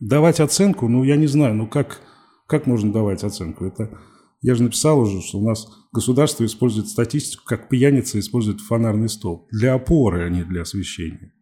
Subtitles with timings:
[0.00, 2.00] Давать оценку, ну, я не знаю, ну, как,
[2.46, 3.64] как можно давать оценку?
[3.64, 3.98] Это,
[4.40, 9.48] я же написал уже, что у нас государство использует статистику, как пьяница использует фонарный столб.
[9.50, 11.32] Для опоры, а не для освещения.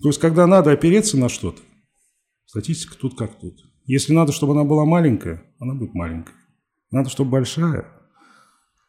[0.00, 1.60] То есть, когда надо опереться на что-то,
[2.46, 3.58] статистика тут как тут.
[3.84, 6.36] Если надо, чтобы она была маленькая, она будет маленькая.
[6.92, 7.86] Надо, чтобы большая,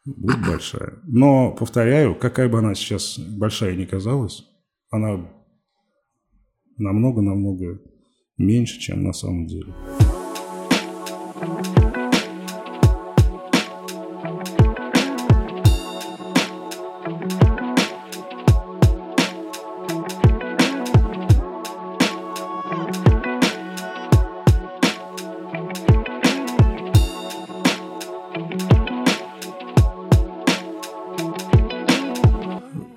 [0.04, 1.00] будет большая.
[1.04, 4.44] Но, повторяю, какая бы она сейчас большая ни казалась,
[4.90, 5.28] она
[6.76, 7.80] намного-намного
[8.40, 9.72] меньше, чем на самом деле.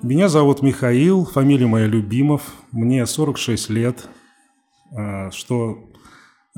[0.02, 4.08] Меня зовут Михаил, фамилия моя Любимов, мне 46 лет,
[5.32, 5.90] что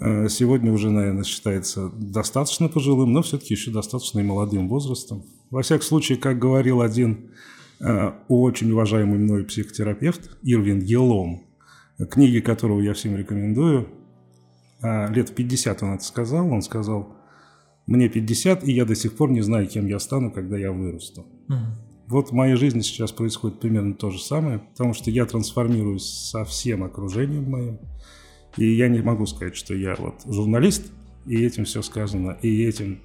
[0.00, 5.24] э, сегодня уже, наверное, считается достаточно пожилым, но все-таки еще достаточно и молодым возрастом.
[5.50, 7.30] Во всяком случае, как говорил один
[7.80, 11.44] э, очень уважаемый мной психотерапевт Ирвин Елом,
[12.10, 13.88] книги которого я всем рекомендую,
[14.82, 17.16] а, лет 50 он это сказал, он сказал,
[17.86, 21.26] мне 50, и я до сих пор не знаю, кем я стану, когда я вырасту.
[21.48, 21.56] Угу.
[22.08, 26.44] Вот в моей жизни сейчас происходит примерно то же самое, потому что я трансформируюсь со
[26.44, 27.78] всем окружением моим.
[28.56, 30.92] И я не могу сказать, что я вот журналист,
[31.26, 33.00] и этим все сказано, и этим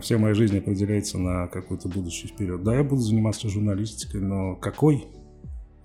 [0.00, 2.62] вся моя жизнь определяется на какое-то будущее вперед.
[2.62, 5.06] Да, я буду заниматься журналистикой, но какой?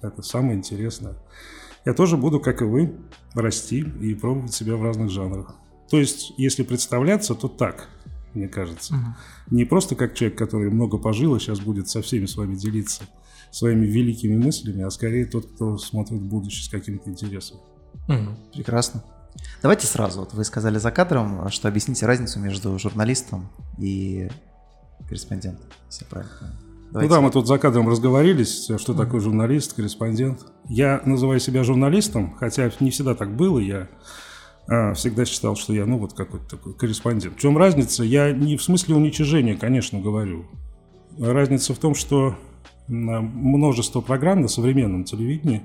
[0.02, 1.16] Это самое интересное.
[1.86, 2.96] Я тоже буду, как и вы,
[3.34, 5.56] расти и пробовать себя в разных жанрах.
[5.90, 7.90] То есть, если представляться, то так–
[8.34, 8.96] мне кажется.
[8.96, 9.56] Угу.
[9.56, 13.04] Не просто как человек, который много пожил и сейчас будет со всеми с вами делиться
[13.52, 17.60] своими великими мыслями, а скорее тот, кто смотрит в будущее с каким-то интересом.
[18.08, 18.54] Угу.
[18.54, 19.04] Прекрасно.
[19.62, 24.30] Давайте сразу, вот вы сказали за кадром, что объясните разницу между журналистом и
[25.08, 26.54] корреспондентом, если правильно
[26.94, 27.10] Давайте.
[27.10, 30.46] Ну да, мы тут за кадром разговорились, что mm такое журналист, корреспондент.
[30.70, 33.58] Я называю себя журналистом, хотя не всегда так было.
[33.58, 33.88] Я
[34.68, 37.36] а, всегда считал, что я, ну, вот какой-то такой корреспондент.
[37.36, 38.04] В чем разница?
[38.04, 40.46] Я не в смысле уничижения, конечно, говорю.
[41.18, 42.36] Разница в том, что
[42.88, 45.64] множество программ на современном телевидении,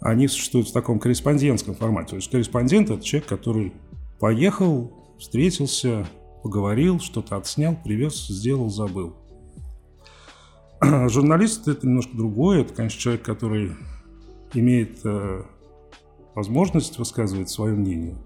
[0.00, 2.10] они существуют в таком корреспондентском формате.
[2.10, 3.72] То есть корреспондент– это человек, который
[4.18, 6.06] поехал, встретился,
[6.42, 9.16] поговорил, что-то отснял, привез, сделал, забыл.
[11.08, 12.62] Журналист– это немножко другое.
[12.62, 13.72] Это, конечно, человек, который
[14.52, 15.42] имеет э,
[16.34, 18.16] возможность высказывать свое мнение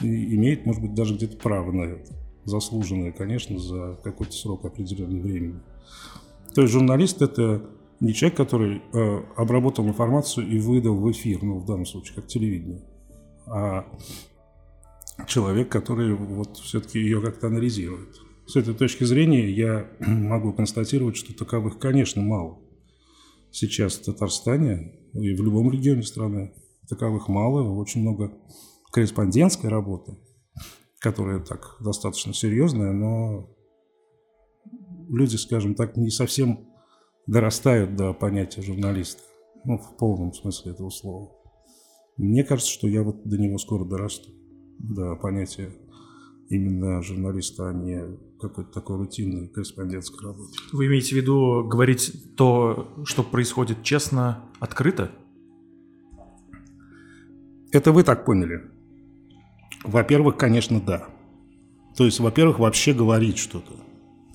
[0.00, 2.12] и имеет, может быть, даже где-то право на это.
[2.44, 5.60] Заслуженное, конечно, за какой-то срок определенного времени.
[6.54, 7.62] То есть журналист– это
[8.00, 12.26] не человек, который э, обработал информацию и выдал в эфир, ну, в данном случае, как
[12.26, 12.84] телевидение,
[13.46, 13.86] а
[15.26, 18.16] человек, который вот все-таки ее как-то анализирует.
[18.46, 22.60] С этой точки зрения я могу констатировать, что таковых, конечно, мало.
[23.50, 26.52] Сейчас в Татарстане и в любом регионе страны
[26.88, 28.32] таковых мало, очень много
[28.90, 30.16] корреспондентской работы,
[31.00, 33.50] которая так достаточно серьезная, но
[35.08, 36.67] люди, скажем так, не совсем
[37.28, 39.22] дорастают до понятия журналиста,
[39.64, 41.30] ну, в полном смысле этого слова.
[42.16, 44.30] Мне кажется, что я вот до него скоро дорасту,
[44.78, 45.70] до понятия
[46.48, 48.02] именно журналиста, а не
[48.40, 50.52] какой-то такой рутинной корреспондентской работы.
[50.72, 55.12] Вы имеете в виду говорить то, что происходит честно, открыто?
[57.72, 58.62] Это вы так поняли?
[59.84, 61.08] Во-первых, конечно, да.
[61.94, 63.74] То есть, во-первых, вообще говорить что-то.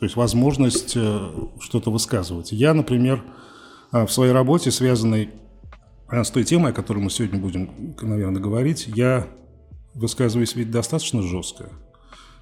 [0.03, 1.29] То есть возможность э,
[1.61, 2.51] что-то высказывать.
[2.51, 3.23] Я, например,
[3.93, 5.29] э, в своей работе, связанной
[6.11, 9.29] э, с той темой, о которой мы сегодня будем, наверное, говорить, я
[9.93, 11.69] высказываюсь ведь достаточно жестко.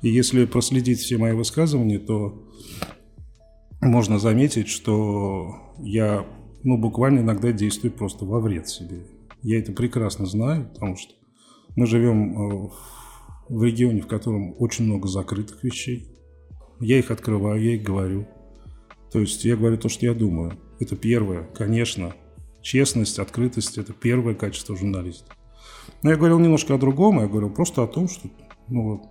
[0.01, 2.49] И если проследить все мои высказывания, то
[3.79, 6.25] можно заметить, что я
[6.63, 9.05] ну, буквально иногда действую просто во вред себе.
[9.43, 11.13] Я это прекрасно знаю, потому что
[11.75, 12.71] мы живем
[13.49, 16.07] в регионе, в котором очень много закрытых вещей.
[16.81, 18.27] Я их открываю, я их говорю.
[19.11, 20.53] То есть я говорю то, что я думаю.
[20.79, 22.13] Это первое, конечно.
[22.61, 25.31] Честность, открытость– это первое качество журналиста.
[26.03, 28.29] Но я говорил немножко о другом, я говорил просто о том, что
[28.67, 29.03] ну,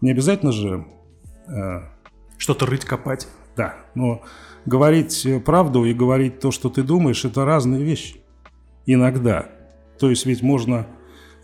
[0.00, 0.86] не обязательно же...
[1.48, 1.88] Э,
[2.36, 3.28] Что-то рыть, копать.
[3.56, 4.22] Да, но
[4.66, 8.20] говорить правду и говорить то, что ты думаешь, это разные вещи.
[8.84, 9.50] Иногда.
[9.98, 10.86] То есть ведь можно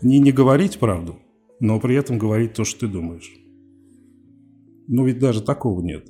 [0.01, 1.19] не не говорить правду,
[1.59, 3.31] но при этом говорить то, что ты думаешь.
[4.87, 6.07] Но ведь даже такого нет.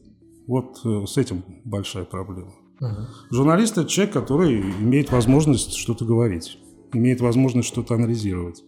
[0.48, 2.54] Вот э, с этим большая проблема.
[2.82, 6.58] uh Журналист– это человек, который имеет возможность что-то говорить,
[6.94, 8.64] имеет возможность что-то анализировать.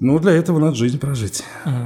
[0.00, 1.44] Ну, для этого надо жизнь прожить.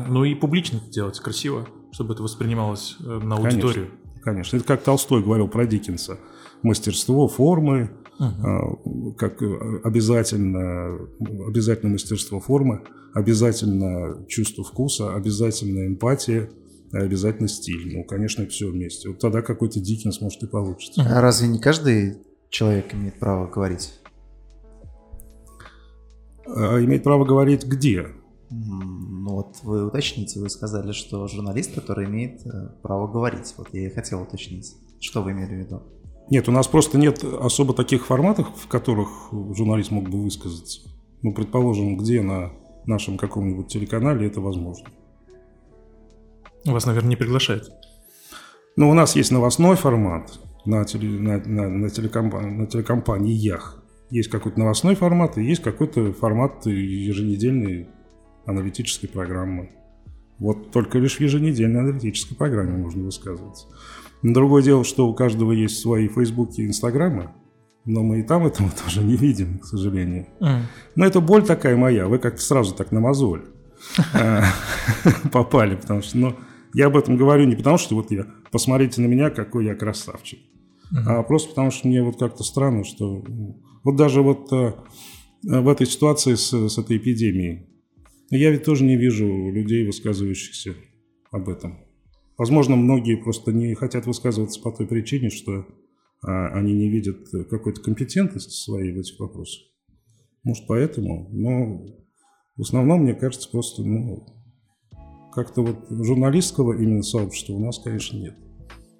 [0.08, 3.88] Ну и публично это делать, красиво, чтобы это воспринималось э, на аудиторию.
[3.88, 4.56] Конечно, конечно.
[4.56, 6.18] Это как Толстой говорил про Диккенса.
[6.62, 9.12] Мастерство, формы, угу.
[9.12, 9.42] как
[9.84, 10.98] обязательно,
[11.46, 12.82] обязательно мастерство формы,
[13.12, 16.50] обязательно чувство вкуса, обязательно эмпатия,
[16.92, 17.96] обязательно стиль.
[17.96, 19.08] Ну, конечно, это все вместе.
[19.08, 21.02] Вот тогда какой-то Диккенс может и получится.
[21.02, 22.18] А разве не каждый
[22.50, 24.00] человек имеет право говорить?
[26.46, 28.06] А имеет право говорить где?
[28.50, 33.52] Ну вот вы уточните, вы сказали, что журналист, который имеет э, право говорить.
[33.58, 34.72] Вот я и хотел уточнить.
[35.00, 35.82] Что вы имели в виду?
[36.30, 40.88] Нет, у нас просто нет особо таких форматов, в которых журналист мог бы высказаться.
[41.22, 42.52] Ну, предположим, где на
[42.84, 44.88] нашем каком-нибудь телеканале это возможно.
[46.66, 47.70] Вас, наверное, не приглашают.
[48.76, 53.82] Ну, у нас есть новостной формат на, теле, на, на, на, телекомпании, на телекомпаниях.
[54.10, 57.88] Есть какой-то новостной формат и есть какой-то формат еженедельной
[58.44, 59.70] аналитической программы.
[60.38, 63.66] Вот только лишь в еженедельной аналитической программе можно высказываться.
[64.22, 67.30] Другое дело, что у каждого есть свои фейсбуки и инстаграмы,
[67.84, 70.26] но мы и там этого тоже не видим, к сожалению.
[70.40, 70.60] Mm.
[70.96, 73.46] Но это боль такая моя, вы как-то сразу так на мозоль
[74.14, 74.42] э,
[75.32, 76.36] попали, потому что, ну,
[76.76, 80.38] я об этом говорю не потому, что вот я, посмотрите на меня, какой я красавчик,
[81.06, 83.24] а просто потому, что мне вот как-то странно, что
[83.82, 84.74] вот даже вот э,
[85.42, 87.66] в этой ситуации с, с этой эпидемией,
[88.28, 90.74] я ведь тоже не вижу людей, высказывающихся
[91.30, 91.78] об этом.
[92.36, 95.66] Возможно, многие просто не хотят высказываться по той причине, что
[96.22, 99.62] а, они не видят какой-то компетентности своей в этих вопросах.
[100.44, 101.86] Может, поэтому, но
[102.56, 104.35] в основном, мне кажется, просто ну,
[105.36, 108.34] как-то вот журналистского именно сообщества у нас, конечно, нет.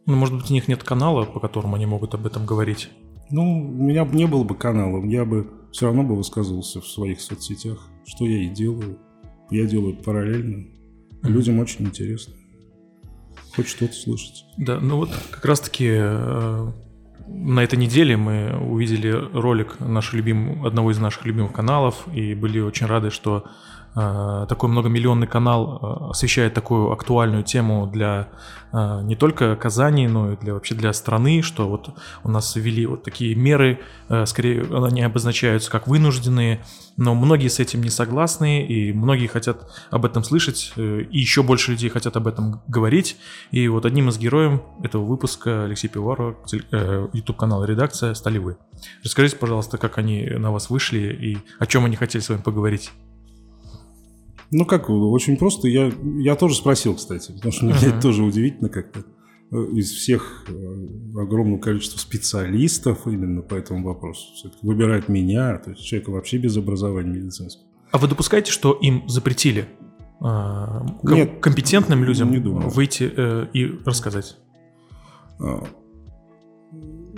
[0.05, 2.91] Ну, может быть, у них нет канала, по которому они могут об этом говорить?
[3.31, 6.87] Ну, у меня бы не было бы канала, я бы все равно бы высказывался в
[6.87, 8.99] своих соцсетях, что я и делаю.
[9.51, 10.67] Я делаю параллельно.
[11.23, 12.35] Людям очень интересно.
[13.55, 14.45] Хоть что-то слышать.
[14.59, 16.73] Да, ну вот как раз-таки э,
[17.27, 22.61] на этой неделе мы увидели ролик нашего любим, одного из наших любимых каналов и были
[22.61, 23.47] очень рады, что
[23.97, 28.29] такой многомиллионный канал э, освещает такую актуальную тему для
[28.71, 32.85] э, не только Казани, но и для вообще для страны, что вот у нас ввели
[32.85, 33.81] вот такие меры,
[34.27, 36.63] скорее они обозначаются как вынужденные,
[36.99, 41.71] но многие с этим не согласны, и многие хотят об этом слышать, и еще больше
[41.71, 43.17] людей хотят об этом говорить.
[43.51, 46.37] И вот одним из героев этого выпуска Алексей Пиваров,
[47.15, 48.59] YouTube канал «Редакция» стали вы.
[49.03, 52.93] Расскажите, пожалуйста, как они на вас вышли и о чем они хотели с вами поговорить.
[54.51, 55.69] Ну как, очень просто.
[55.69, 57.89] Я, я тоже спросил, кстати, потому что uh-huh.
[57.89, 59.05] это тоже удивительно как-то.
[59.51, 65.85] Из всех э, огромного количества специалистов именно по этому вопросу все-таки выбирает меня, то есть
[65.85, 67.65] человека вообще без образования медицинского.
[67.93, 69.67] А вы допускаете, что им запретили
[70.21, 72.71] э, Нет, компетентным людям не думаю.
[72.71, 74.37] выйти э, и рассказать?
[75.39, 75.65] А,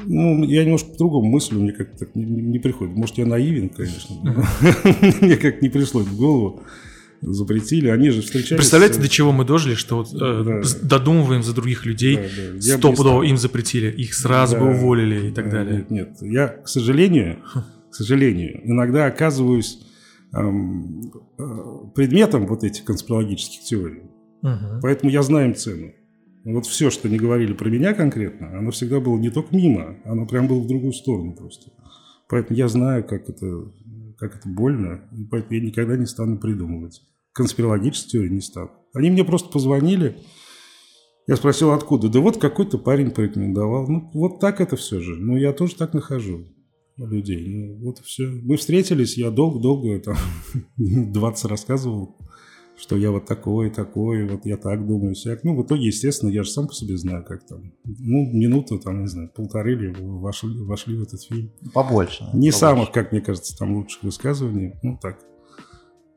[0.05, 2.97] ну, я немножко по-другому мыслю, мне как-то так не, не приходит.
[2.97, 4.17] Может, я наивен, конечно.
[5.21, 6.63] Мне как не пришло в голову
[7.21, 8.59] запретили, они же встречались...
[8.59, 10.63] Представляете, до чего мы дожили, что вот, э, да.
[10.83, 12.23] додумываем за других людей, да,
[12.55, 12.61] да.
[12.61, 14.61] стопудово им запретили, их сразу да.
[14.63, 15.87] бы уволили и так да, далее.
[15.89, 17.39] Нет, нет, я, к сожалению,
[17.91, 19.81] к сожалению, иногда оказываюсь
[20.33, 21.45] эм, э,
[21.95, 24.03] предметом вот этих конспирологических теорий.
[24.43, 24.81] Угу.
[24.83, 25.93] Поэтому я знаю им цену.
[26.45, 30.25] Вот все, что не говорили про меня конкретно, оно всегда было не только мимо, оно
[30.27, 31.73] прям было в другую сторону просто.
[32.29, 33.65] Поэтому я знаю, как это
[34.19, 37.03] как это больно, и поэтому я никогда не стану придумывать.
[37.33, 38.71] Конспирологические теории не стану.
[38.95, 40.17] Они мне просто позвонили,
[41.29, 42.09] я спросил, откуда?
[42.09, 43.87] Да вот какой-то парень порекомендовал.
[43.87, 45.15] Ну, вот так это все же.
[45.17, 46.47] Ну, я тоже так нахожу
[46.97, 47.47] людей.
[47.47, 48.27] Ну, вот все.
[48.27, 50.17] Мы встретились, я долго-долго, там,
[50.77, 52.17] 20 рассказывал
[52.79, 55.43] что я вот такой, такой, вот я так думаю, всяк.
[55.43, 57.73] Ну, в итоге, естественно, я же сам по себе знаю, как там.
[57.85, 61.51] Ну, минуту, там, не знаю, полторы ли вошли, вошли в этот фильм.
[61.75, 62.25] Побольше.
[62.25, 62.59] Не побольше.
[62.59, 64.75] самых, как мне кажется, там лучших высказываний.
[64.83, 65.19] Ну, так.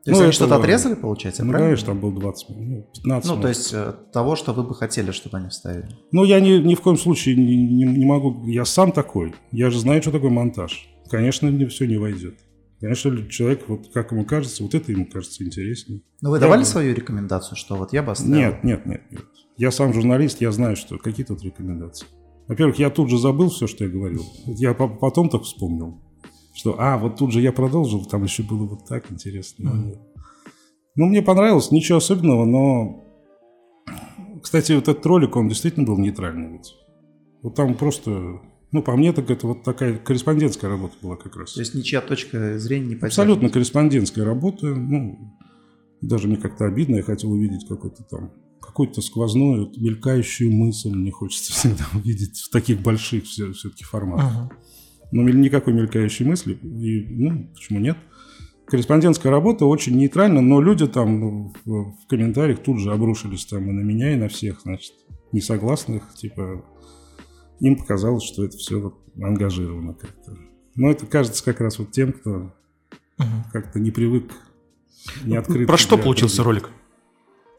[0.04, 1.70] То есть ну, они что-то отрезали, получается, ну, правильно?
[1.70, 5.12] конечно, там был 20 минут, 15 Ну, то есть э, того, что вы бы хотели,
[5.12, 5.90] чтобы они вставили.
[6.10, 8.44] Ну, я ни, ни в коем случае не, не, не могу...
[8.48, 9.32] Я сам такой.
[9.52, 10.88] Я же знаю, что такое монтаж.
[11.08, 12.34] Конечно, мне все не войдет.
[12.82, 16.02] Конечно, человек, вот как ему кажется, вот это ему кажется интереснее.
[16.20, 16.66] Но вы я давали бы...
[16.66, 18.34] свою рекомендацию, что вот я бы оставил?
[18.34, 19.22] Нет, нет, нет, нет.
[19.56, 22.08] Я сам журналист, я знаю, что какие тут рекомендации.
[22.48, 24.24] Во-первых, я тут же забыл все, что я говорил.
[24.46, 26.02] Я потом так вспомнил,
[26.54, 29.68] что, а, вот тут же я продолжил, там еще было вот так интересно.
[29.68, 29.98] Mm-hmm.
[30.96, 33.04] Ну, мне понравилось, ничего особенного, но...
[34.42, 36.74] Кстати, вот этот ролик, он действительно был нейтральный ведь.
[37.42, 38.40] Вот там просто
[38.72, 41.52] ну, по мне, так это вот такая корреспондентская работа была как раз.
[41.52, 43.08] То есть ничья точка зрения не потеряна?
[43.08, 44.66] Абсолютно корреспондентская работа.
[44.66, 45.36] Ну,
[46.00, 51.52] Даже мне как-то обидно, я хотел увидеть какой-то там какую-то сквозную, мелькающую мысль мне хочется
[51.58, 54.32] всегда увидеть в таких больших все, все-таки форматах.
[54.32, 54.56] Uh-huh.
[55.12, 57.98] Но никакой мелькающей мысли, и, ну, почему нет?
[58.64, 63.68] Корреспондентская работа очень нейтральна, но люди там ну, в, в комментариях тут же обрушились там
[63.68, 64.94] и на меня, и на всех, значит,
[65.32, 66.64] несогласных, типа,
[67.60, 70.36] им показалось, что это все вот ангажировано как-то.
[70.74, 72.52] Но это кажется как раз вот тем, кто
[73.18, 73.24] uh-huh.
[73.52, 74.32] как-то не привык,
[75.24, 75.66] не открыт.
[75.66, 76.70] Про что получился ролик?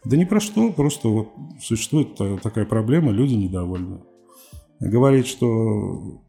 [0.06, 1.30] Да не про что, просто вот
[1.62, 4.02] существует такая проблема, люди недовольны.
[4.80, 6.22] Говорить, что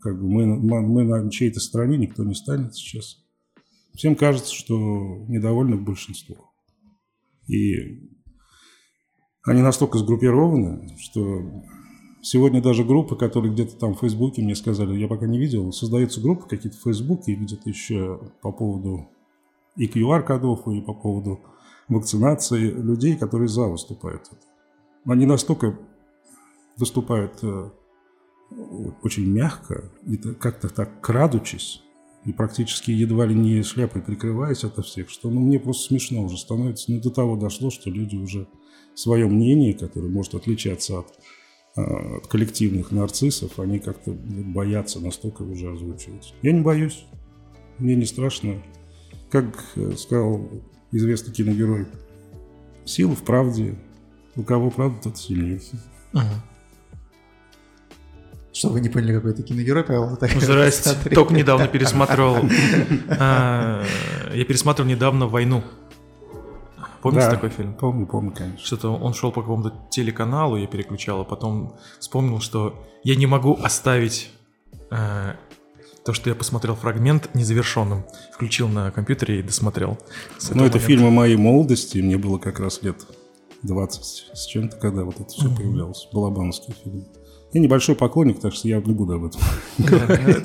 [0.00, 0.46] как бы мы,
[0.80, 3.18] мы на чьей-то стороне, никто не станет сейчас.
[3.94, 4.74] Всем кажется, что
[5.28, 6.50] недовольны большинство.
[7.46, 8.08] И
[9.44, 11.62] они настолько сгруппированы, что
[12.22, 16.20] сегодня даже группы, которые где-то там в Фейсбуке мне сказали, я пока не видел, создаются
[16.20, 19.08] группы какие-то в Фейсбуке где-то еще по поводу
[19.76, 21.40] и QR-кодов, и по поводу
[21.88, 24.30] вакцинации людей, которые за выступают.
[25.04, 25.78] Они настолько
[26.76, 27.70] выступают э,
[29.02, 31.82] очень мягко и как-то так крадучись,
[32.24, 36.38] и практически едва ли не шляпой прикрываясь от всех, что ну, мне просто смешно уже
[36.38, 36.92] становится.
[36.92, 38.46] Ну, до того дошло, что люди уже
[38.94, 41.18] свое мнение, которое может отличаться от,
[41.74, 46.34] от коллективных нарциссов, они как-то боятся настолько уже озвучивать.
[46.42, 47.06] Я не боюсь,
[47.78, 48.62] мне не страшно.
[49.30, 50.48] Как э, сказал
[50.90, 51.86] известный киногерой.
[52.84, 53.76] Сила в правде.
[54.36, 55.60] У кого правда, тот сильнее.
[56.12, 56.44] Ага.
[58.52, 60.18] Что, вы не поняли, какой это киногерой, Павел?
[60.38, 62.36] Здрасте, только недавно пересматривал.
[63.08, 63.82] А,
[64.34, 65.64] я пересматривал недавно «Войну».
[67.02, 67.74] Помните да, такой фильм?
[67.74, 68.64] Помню, помню, конечно.
[68.64, 73.58] Что-то он шел по какому-то телеканалу, я переключал, а потом вспомнил, что я не могу
[73.60, 74.30] оставить
[74.90, 75.34] э,
[76.04, 79.98] то, что я посмотрел фрагмент незавершенным, включил на компьютере и досмотрел.
[80.54, 82.96] Ну, это фильмы моей молодости, мне было как раз лет
[83.62, 85.56] 20 с чем-то, когда вот это все mm-hmm.
[85.56, 86.08] появлялось.
[86.12, 87.04] Балабановский фильм.
[87.52, 89.40] Я небольшой поклонник, так что я не буду об этом.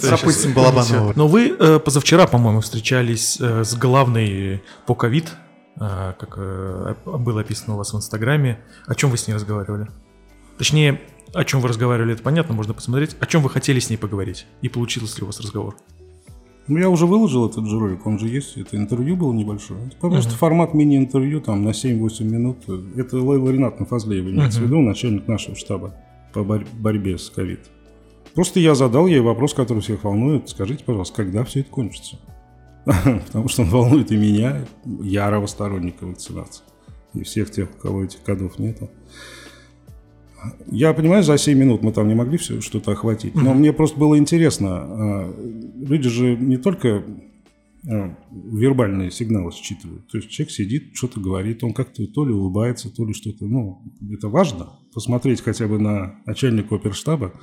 [0.01, 1.13] Пропустим Балабанова.
[1.15, 5.31] Но вы э, позавчера, по-моему, встречались э, с главной по ковид,
[5.79, 6.37] как
[7.05, 8.59] было описано у вас в Инстаграме.
[8.85, 9.87] О чем вы с ней разговаривали?
[10.57, 11.01] Точнее,
[11.33, 13.15] о чем вы разговаривали, это понятно, можно посмотреть.
[13.19, 14.47] О чем вы хотели с ней поговорить?
[14.61, 15.75] И получился ли у вас разговор?
[16.67, 18.57] Ну, я уже выложил этот же ролик, он же есть.
[18.57, 19.87] Это интервью было небольшое.
[19.87, 20.37] Это просто uh-huh.
[20.37, 22.57] формат мини-интервью, там, на 7-8 минут.
[22.97, 24.63] Это Лейла Ринатовна Фазлеева имеется uh-huh.
[24.63, 25.95] в виду, начальник нашего штаба
[26.33, 27.61] по борь- борьбе с ковид.
[28.33, 30.49] Просто я задал ей вопрос, который всех волнует.
[30.49, 32.17] Скажите, пожалуйста, когда все это кончится?
[33.27, 36.63] Потому что он волнует и меня, ярого сторонника вакцинации.
[37.13, 38.89] И всех тех, у кого этих кодов нету.
[40.67, 43.99] Я понимаю, за 7 минут мы там не могли все что-то охватить, но мне просто
[43.99, 44.69] было интересно.
[44.69, 45.35] А,
[45.75, 47.03] люди же не только
[47.89, 50.07] а, вербальные сигналы считывают.
[50.07, 53.45] То есть человек сидит, что-то говорит, он как-то то ли улыбается, то ли что-то.
[53.45, 53.81] Ну,
[54.13, 54.79] это важно.
[54.93, 57.33] Посмотреть хотя бы на начальника оперштаба,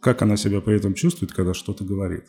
[0.00, 2.24] как она себя при этом чувствует, когда что-то говорит.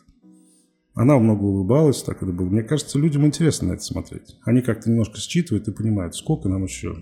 [0.94, 2.46] Она много улыбалась, так это было.
[2.46, 4.36] Мне кажется, людям интересно на это смотреть.
[4.42, 6.96] Они как-то немножко считывают и понимают, сколько нам еще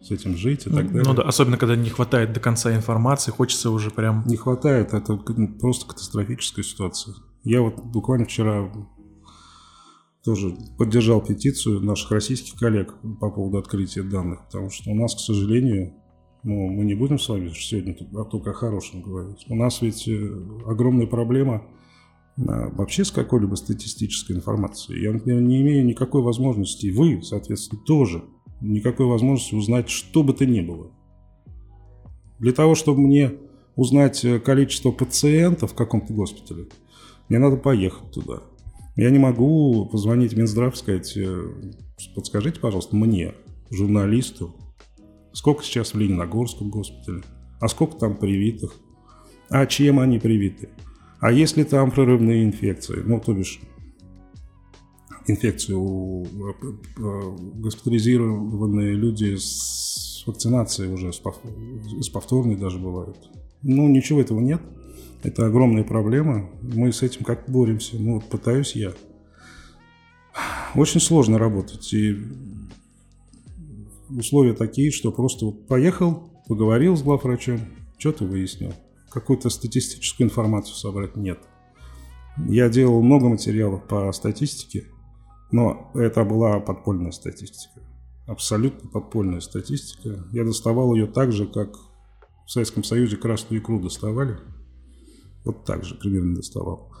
[0.00, 1.02] с этим жить и так далее.
[1.06, 4.24] Ну да, особенно когда не хватает до конца информации, хочется уже прям...
[4.26, 5.16] Не хватает, это
[5.60, 7.14] просто катастрофическая ситуация.
[7.44, 8.72] Я вот буквально вчера
[10.24, 15.18] тоже поддержал петицию наших российских коллег по поводу открытия данных, потому что у нас, к
[15.18, 15.94] сожалению,
[16.42, 17.94] ну, мы не будем с вами сегодня
[18.30, 19.44] только о хорошем говорить.
[19.48, 20.12] У нас ведь э,
[20.66, 21.66] огромная проблема
[22.46, 25.02] вообще с какой-либо статистической информацией.
[25.02, 28.24] Я, например, не имею никакой возможности, вы, соответственно, тоже
[28.60, 30.90] никакой возможности узнать что бы то ни было.
[32.38, 33.32] Для того, чтобы мне
[33.76, 36.68] узнать э, количество пациентов в каком-то госпитале,
[37.28, 38.42] мне надо поехать туда.
[38.96, 41.54] Я не могу позвонить в Минздрав и сказать, э,
[42.14, 43.34] подскажите, пожалуйста, мне,
[43.70, 44.54] журналисту,
[45.32, 47.22] сколько сейчас в Лениногорском госпитале,
[47.60, 48.74] а сколько там привитых,
[49.50, 50.70] а чем они привиты,
[51.20, 53.60] а если там прорывные инфекции, ну, то бишь
[55.26, 63.30] инфекцию у э, госпитализированные люди с вакцинацией уже, с повторной даже бывают.
[63.62, 64.62] Ну, ничего этого нет.
[65.22, 66.48] Это огромная проблема.
[66.62, 67.96] Мы с этим как боремся?
[67.98, 68.92] Ну, вот пытаюсь я.
[70.74, 71.92] Очень сложно работать.
[71.92, 72.16] И
[74.08, 77.60] условия такие, что просто поехал, поговорил с главврачом,
[77.98, 78.72] что-то выяснил.
[79.10, 81.40] Какую-то статистическую информацию собрать нет.
[82.48, 84.86] Я делал много материалов по статистике,
[85.50, 87.80] но это была подпольная статистика.
[88.26, 90.24] Абсолютно подпольная статистика.
[90.30, 91.74] Я доставал ее так же, как
[92.46, 94.38] в Советском Союзе красную икру доставали.
[95.44, 96.92] Вот так же примерно доставал.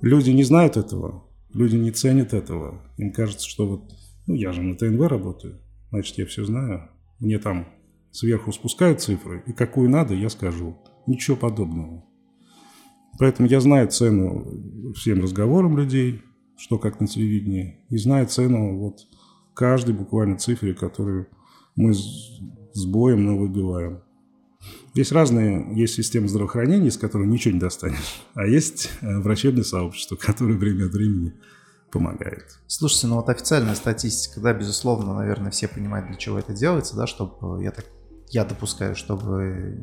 [0.00, 2.82] Люди не знают этого, люди не ценят этого.
[2.96, 3.92] Им кажется, что вот
[4.26, 6.88] Ну, я же на ТНВ работаю, значит, я все знаю.
[7.18, 7.68] Мне там
[8.12, 10.78] сверху спускают цифры, и какую надо, я скажу.
[11.06, 12.04] Ничего подобного.
[13.18, 16.22] Поэтому я знаю цену всем разговорам людей,
[16.56, 19.06] что как на телевидении, и знаю цену вот
[19.54, 21.28] каждой буквально цифре, которую
[21.76, 24.02] мы с боем, но выбиваем.
[24.94, 30.16] Есть разные, есть системы здравоохранения, с которой ничего не достанешь, а есть э, врачебное сообщество,
[30.16, 31.34] которое время от времени
[31.90, 32.58] помогает.
[32.66, 37.06] Слушайте, ну вот официальная статистика, да, безусловно, наверное, все понимают, для чего это делается, да,
[37.06, 37.86] чтобы, я так,
[38.28, 39.78] я допускаю, чтобы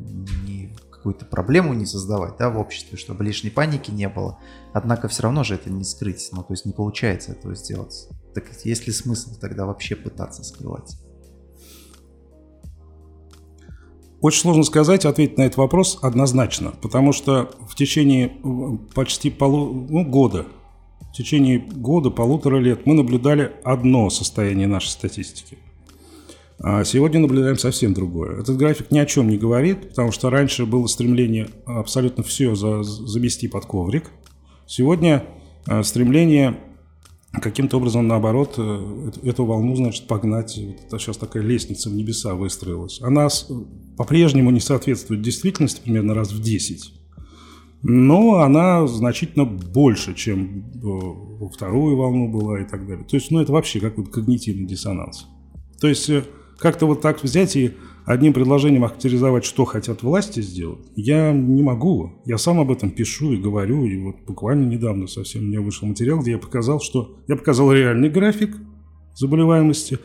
[0.46, 4.38] не какую-то проблему не создавать, да, в обществе, чтобы лишней паники не было.
[4.74, 8.08] Однако все равно же это не скрыть, ну, то есть не получается этого сделать.
[8.34, 10.98] Так есть ли смысл тогда вообще пытаться скрывать?
[14.20, 19.86] Очень сложно сказать, ответить на этот вопрос однозначно, потому что в течение э, почти полу...
[19.88, 20.46] ну, года,
[21.00, 25.58] в течение года, полутора лет мы наблюдали одно состояние нашей статистики.
[26.60, 28.40] А сегодня наблюдаем совсем другое.
[28.40, 32.82] Этот график ни о чем не говорит, потому что раньше было стремление абсолютно все за,
[32.82, 34.10] замести под коврик.
[34.66, 35.24] Сегодня
[35.66, 36.58] э, стремление
[37.32, 40.58] каким-то образом, наоборот, э, эту волну, значит, погнать.
[40.90, 43.00] Вот сейчас такая лестница в небеса выстроилась.
[43.02, 43.28] Она
[43.96, 46.92] по-прежнему не соответствует действительности примерно раз в 10.
[47.82, 53.04] Но она значительно больше, чем э, во вторую волну была и так далее.
[53.04, 55.26] То есть, ну, это вообще какой-то когнитивный диссонанс.
[55.80, 56.10] То есть,
[56.58, 57.72] как-то вот так взять и
[58.04, 62.12] одним предложением охарактеризовать, что хотят власти сделать, я не могу.
[62.24, 63.84] Я сам об этом пишу и говорю.
[63.84, 67.72] И вот буквально недавно совсем у меня вышел материал, где я показал, что я показал
[67.72, 68.56] реальный график
[69.14, 69.98] заболеваемости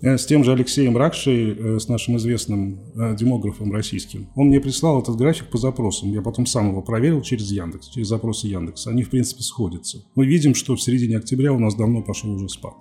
[0.00, 4.28] э, с тем же Алексеем Ракшей, э, с нашим известным э, демографом российским.
[4.36, 6.12] Он мне прислал этот график по запросам.
[6.12, 8.90] Я потом сам его проверил через Яндекс, через запросы Яндекса.
[8.90, 10.04] Они, в принципе, сходятся.
[10.14, 12.74] Мы видим, что в середине октября у нас давно пошел уже спад.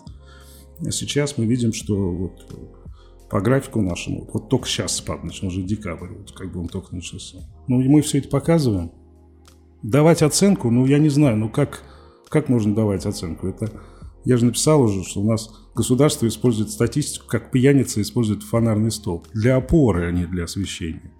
[0.86, 2.79] А сейчас мы видим, что вот
[3.30, 6.96] по графику нашему, вот только сейчас спад начал, уже декабрь, вот как бы он только
[6.96, 7.38] начался.
[7.68, 8.92] Ну и мы все это показываем.
[9.84, 11.84] Давать оценку, ну я не знаю, ну как,
[12.30, 13.48] как можно давать оценку?
[13.48, 13.72] Это
[14.26, 19.28] я же написал уже, что у нас государство использует статистику, как пьяница использует фонарный столб.
[19.34, 21.14] Для опоры, а не для освещения.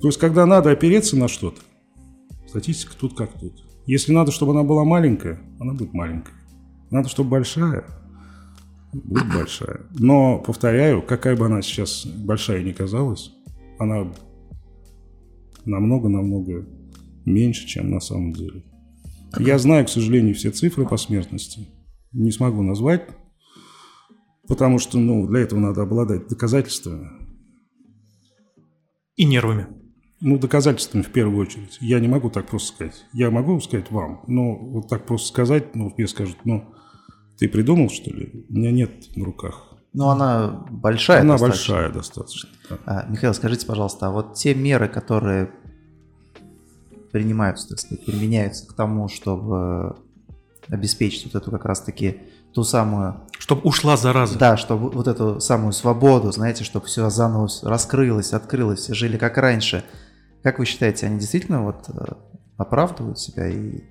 [0.00, 1.60] То есть, когда надо опереться на что-то,
[2.46, 3.64] статистика тут как тут.
[3.86, 6.34] Если надо, чтобы она была маленькая, она будет маленькая.
[6.90, 7.86] Надо, чтобы большая,
[9.04, 9.80] будет большая.
[9.98, 13.32] Но, повторяю, какая бы она сейчас большая ни казалась,
[13.78, 14.12] она
[15.64, 16.66] намного-намного
[17.24, 18.62] меньше, чем на самом деле.
[19.38, 21.68] Я знаю, к сожалению, все цифры по смертности.
[22.12, 23.08] Не смогу назвать,
[24.48, 27.10] потому что ну, для этого надо обладать доказательствами.
[29.16, 29.66] И нервами.
[30.20, 31.76] Ну, доказательствами в первую очередь.
[31.80, 33.04] Я не могу так просто сказать.
[33.12, 36.64] Я могу сказать вам, но вот так просто сказать, ну, мне скажут, ну,
[37.38, 38.46] ты придумал, что ли?
[38.48, 39.74] У меня нет на руках.
[39.92, 41.74] Ну, она большая Она достаточно.
[41.74, 42.48] большая достаточно.
[42.68, 42.78] Да.
[42.86, 45.50] А, Михаил, скажите, пожалуйста, а вот те меры, которые
[47.12, 49.96] принимаются, так сказать, применяются к тому, чтобы
[50.68, 52.20] обеспечить вот эту как раз-таки
[52.52, 53.22] ту самую...
[53.38, 54.38] Чтобы ушла зараза.
[54.38, 59.38] Да, чтобы вот эту самую свободу, знаете, чтобы все заново раскрылось, открылось, все жили как
[59.38, 59.84] раньше.
[60.42, 62.14] Как вы считаете, они действительно вот э,
[62.56, 63.84] оправдывают себя и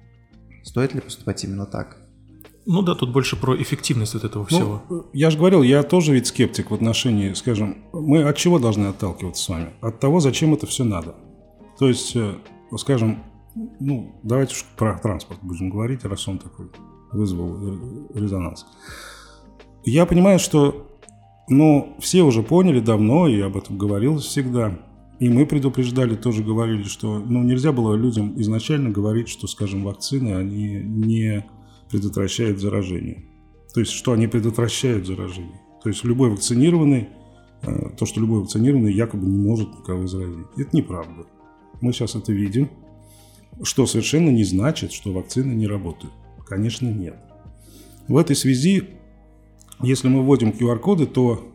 [0.63, 1.97] стоит ли поступать именно так?
[2.65, 4.81] Ну да, тут больше про эффективность вот этого ну, всего.
[4.89, 8.87] Ну, я же говорил, я тоже ведь скептик в отношении, скажем, мы от чего должны
[8.87, 9.69] отталкиваться с вами?
[9.81, 11.15] От того, зачем это все надо.
[11.77, 12.35] То есть, э,
[12.77, 13.23] скажем,
[13.79, 16.71] ну, давайте уж про транспорт будем говорить, раз он такой
[17.11, 17.77] вызвал э,
[18.15, 18.65] резонанс.
[19.83, 20.87] Я понимаю, что,
[21.47, 24.79] ну, все уже поняли давно, и об этом говорилось всегда,
[25.19, 30.33] и мы предупреждали, тоже говорили, что, ну, нельзя было людям изначально говорить, что, скажем, вакцины,
[30.35, 31.45] они не
[31.89, 33.25] предотвращают заражение.
[33.73, 35.61] То есть, что они предотвращают заражение.
[35.83, 37.09] То есть, любой вакцинированный,
[37.61, 40.47] э, то, что любой вакцинированный якобы не может никого заразить.
[40.57, 41.25] Это неправда.
[41.81, 42.69] Мы сейчас это видим,
[43.63, 46.13] что совершенно не значит, что вакцины не работают.
[46.45, 47.17] Конечно, нет.
[48.07, 48.83] В этой связи,
[49.81, 51.51] если мы вводим QR-коды, то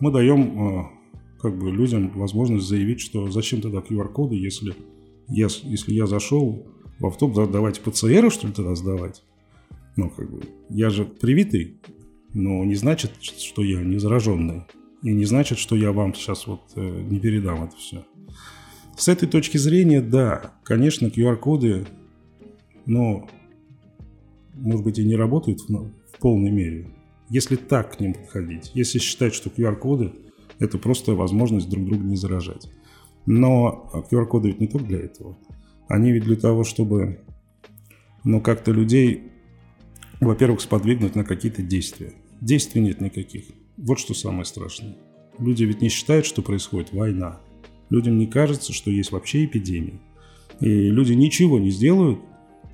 [0.00, 0.84] мы даем э,
[1.40, 4.74] как бы людям возможность заявить, что зачем тогда QR-коды, если
[5.28, 6.66] я, если я зашел
[6.98, 9.22] в автобус, давайте ПЦР, что ли, тогда сдавать?
[9.96, 11.80] Ну, как бы, я же привитый,
[12.32, 14.64] но не значит, что я не зараженный.
[15.02, 18.04] И не значит, что я вам сейчас вот э, не передам это все.
[18.96, 21.86] С этой точки зрения, да, конечно, QR-коды,
[22.86, 23.28] но,
[24.54, 26.88] может быть, и не работают в, в полной мере.
[27.28, 30.12] Если так к ним подходить, если считать, что QR-коды–
[30.58, 32.70] это просто возможность друг друга не заражать.
[33.26, 35.36] Но QR-коды ведь не только для этого.
[35.88, 37.20] Они ведь для того, чтобы
[38.24, 39.31] ну, как-то людей
[40.26, 42.12] во-первых, сподвигнуть на какие-то действия.
[42.40, 43.44] действий нет никаких.
[43.76, 44.96] Вот что самое страшное.
[45.38, 47.40] Люди ведь не считают, что происходит война.
[47.90, 50.00] Людям не кажется, что есть вообще эпидемия.
[50.60, 52.20] И люди ничего не сделают,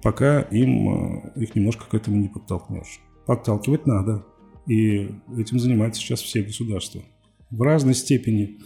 [0.03, 3.01] пока им, э, их немножко к этому не подтолкнешь.
[3.27, 4.27] Подталкивать надо.
[4.67, 7.03] И этим занимаются сейчас все государства.
[7.51, 8.59] В разной степени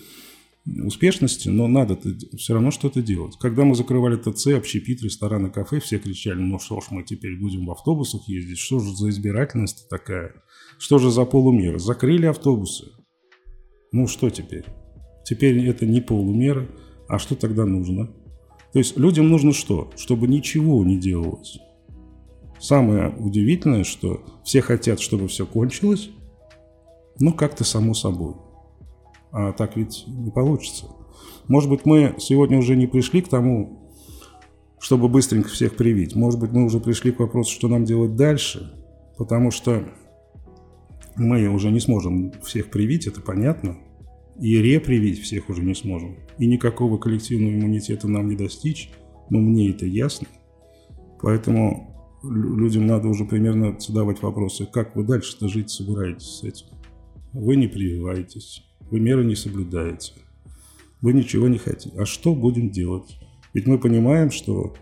[0.64, 1.98] успешности, но надо
[2.36, 3.36] все равно что-то делать.
[3.40, 7.66] Когда мы закрывали ТЦ, общепит, рестораны, кафе, все кричали, ну что ж, мы теперь будем
[7.66, 10.34] в автобусах ездить, что же за избирательность такая,
[10.78, 11.78] что же за полумера.
[11.78, 12.86] Закрыли автобусы.
[13.90, 14.64] Ну что теперь?
[15.24, 16.68] Теперь это не полумера,
[17.08, 18.06] а что тогда нужно?
[18.72, 19.90] То есть людям нужно что?
[19.96, 21.58] Чтобы ничего не делалось.
[22.58, 26.10] Самое удивительное, что все хотят, чтобы все кончилось,
[27.18, 28.34] но как-то само собой.
[29.32, 30.86] А так ведь не получится.
[31.48, 33.90] Может быть, мы сегодня уже не пришли к тому,
[34.78, 36.14] чтобы быстренько всех привить.
[36.14, 38.72] Может быть, мы уже пришли к вопросу, что нам делать дальше,
[39.16, 39.88] потому что
[41.16, 43.78] мы уже не сможем всех привить, это понятно,
[44.40, 46.16] и репривить всех уже не сможем.
[46.38, 48.90] И никакого коллективного иммунитета нам не достичь,
[49.30, 50.26] но мне это ясно.
[51.20, 56.66] Поэтому людям надо уже примерно задавать вопросы, как вы дальше-то жить собираетесь с этим.
[57.32, 58.62] Вы не прививаетесь,
[58.92, 60.12] вы меры не соблюдаете,
[61.00, 61.96] вы ничего не хотите.
[61.98, 63.18] А что будем делать?
[63.54, 64.74] Ведь мы понимаем, что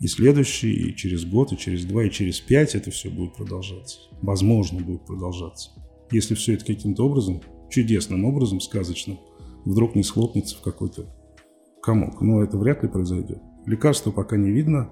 [0.00, 3.98] и следующий, и через год, и через два, и через пять это все будет продолжаться.
[4.22, 5.70] Возможно, будет продолжаться.
[6.10, 9.18] Если все это каким-то образом, чудесным образом, сказочным,
[9.66, 11.04] вдруг не схлопнется в какой-то
[11.82, 12.22] комок.
[12.22, 13.42] Но это вряд ли произойдет.
[13.66, 14.88] Лекарства пока не видно.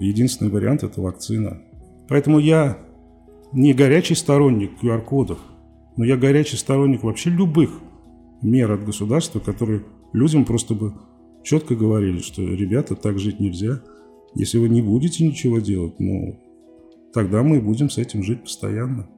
[0.00, 1.62] Единственный вариант– это вакцина.
[2.08, 2.76] Поэтому я
[3.52, 5.38] не горячий сторонник QR-кодов,
[5.96, 7.70] но я горячий сторонник вообще любых
[8.42, 10.94] мер от государства, которые людям просто бы
[11.42, 13.82] четко говорили, что, ребята, так жить нельзя.
[14.34, 16.40] Если вы не будете ничего делать, ну,
[17.12, 19.08] тогда мы будем с этим жить постоянно.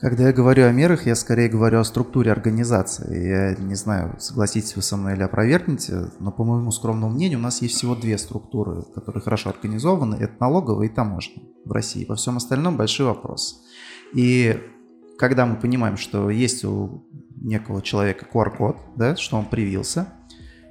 [0.00, 3.28] Когда я говорю о мерах, я скорее говорю о структуре организации.
[3.28, 7.42] Я не знаю, согласитесь вы со мной или опровергнете, но по моему скромному мнению у
[7.42, 10.14] нас есть всего две структуры, которые хорошо организованы.
[10.14, 12.06] Это налоговая и таможня в России.
[12.08, 13.62] Во всем остальном большой вопрос.
[14.14, 14.56] И
[15.20, 17.04] когда мы понимаем, что есть у
[17.36, 20.08] некого человека QR-код, да, что он привился,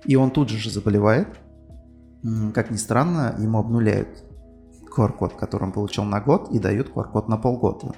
[0.06, 1.28] и он тут же заболевает,
[2.56, 4.10] как ни странно, ему обнуляют
[4.98, 7.94] QR-код, который он получил на год, и дают QR-код на полгода.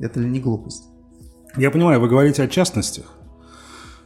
[0.00, 0.88] Это ли не глупость?
[1.56, 3.16] Я понимаю, вы говорите о частностях.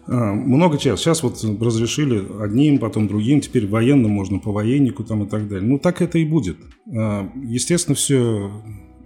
[0.06, 1.02] А, много часть.
[1.02, 5.66] Сейчас вот разрешили одним, потом другим, теперь военным можно по военнику там и так далее.
[5.66, 6.58] Ну, так это и будет.
[6.94, 8.50] А, естественно, все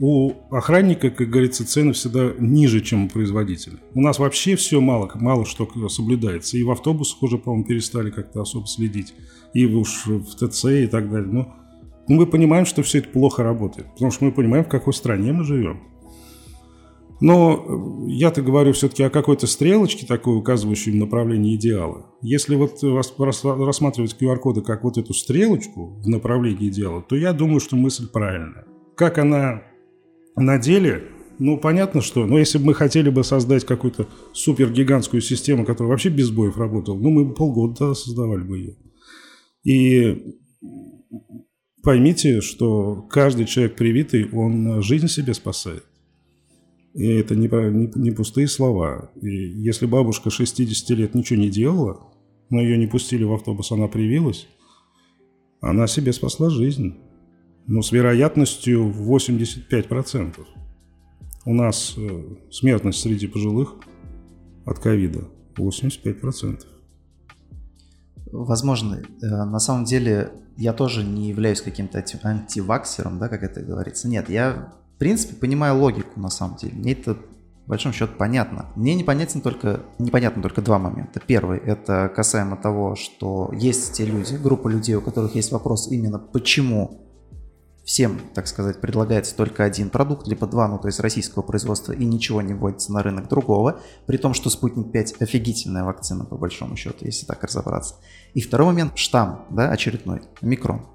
[0.01, 3.79] у охранника, как говорится, цены всегда ниже, чем у производителя.
[3.95, 6.57] У нас вообще все мало, мало что соблюдается.
[6.57, 9.15] И в автобусах уже, по-моему, перестали как-то особо следить.
[9.53, 11.31] И уж в ТЦ и так далее.
[11.31, 11.55] Но
[12.09, 13.89] мы понимаем, что все это плохо работает.
[13.93, 15.83] Потому что мы понимаем, в какой стране мы живем.
[17.21, 22.07] Но я-то говорю все-таки о какой-то стрелочке, такой указывающей направление идеала.
[22.21, 27.77] Если вот рассматривать QR-коды как вот эту стрелочку в направлении идеала, то я думаю, что
[27.77, 28.67] мысль правильная.
[28.97, 29.63] Как она
[30.37, 31.05] на деле,
[31.39, 32.27] ну, понятно, что...
[32.27, 36.97] Но если бы мы хотели бы создать какую-то супергигантскую систему, которая вообще без боев работала,
[36.97, 38.77] ну, мы бы полгода создавали бы ее.
[39.65, 40.37] И
[41.83, 45.85] поймите, что каждый человек привитый, он жизнь себе спасает.
[46.95, 49.11] И это не, не, не пустые слова.
[49.21, 52.13] И если бабушка 60 лет ничего не делала,
[52.51, 54.47] но ее не пустили в автобус, она привилась,
[55.61, 56.95] она себе спасла жизнь
[57.67, 60.41] ну, с вероятностью в 85%.
[61.47, 63.75] У нас э, смертность среди пожилых
[64.65, 66.61] от ковида 85%.
[68.33, 74.09] Возможно, э, на самом деле я тоже не являюсь каким-то антиваксером, да, как это говорится.
[74.09, 76.75] Нет, я в принципе понимаю логику на самом деле.
[76.75, 78.67] Мне это в большом счете понятно.
[78.77, 81.21] Мне непонятен только, непонятно только два момента.
[81.27, 86.19] Первый– это касаемо того, что есть те люди, группа людей, у которых есть вопрос именно
[86.19, 87.01] почему
[87.85, 92.05] всем, так сказать, предлагается только один продукт, либо два, ну то есть российского производства, и
[92.05, 96.77] ничего не вводится на рынок другого, при том, что Спутник 5 офигительная вакцина, по большому
[96.77, 97.97] счету, если так разобраться.
[98.33, 100.87] И второй момент– штамм, да, очередной, микрон.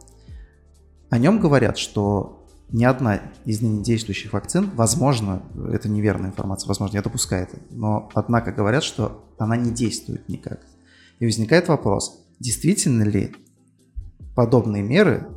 [1.10, 6.96] О нем говорят, что ни одна из ныне действующих вакцин, возможно, это неверная информация, возможно,
[6.96, 10.60] я допускаю это, но однако говорят, что она не действует никак.
[11.20, 13.36] И возникает вопрос, действительно ли
[14.36, 15.28] подобные меры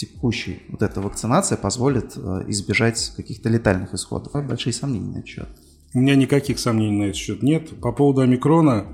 [0.00, 4.32] текущей вот эта вакцинация позволит э, избежать каких-то летальных исходов.
[4.46, 5.48] Большие сомнения на этот счет.
[5.92, 7.68] У меня никаких сомнений на этот счет нет.
[7.80, 8.86] По поводу омикрона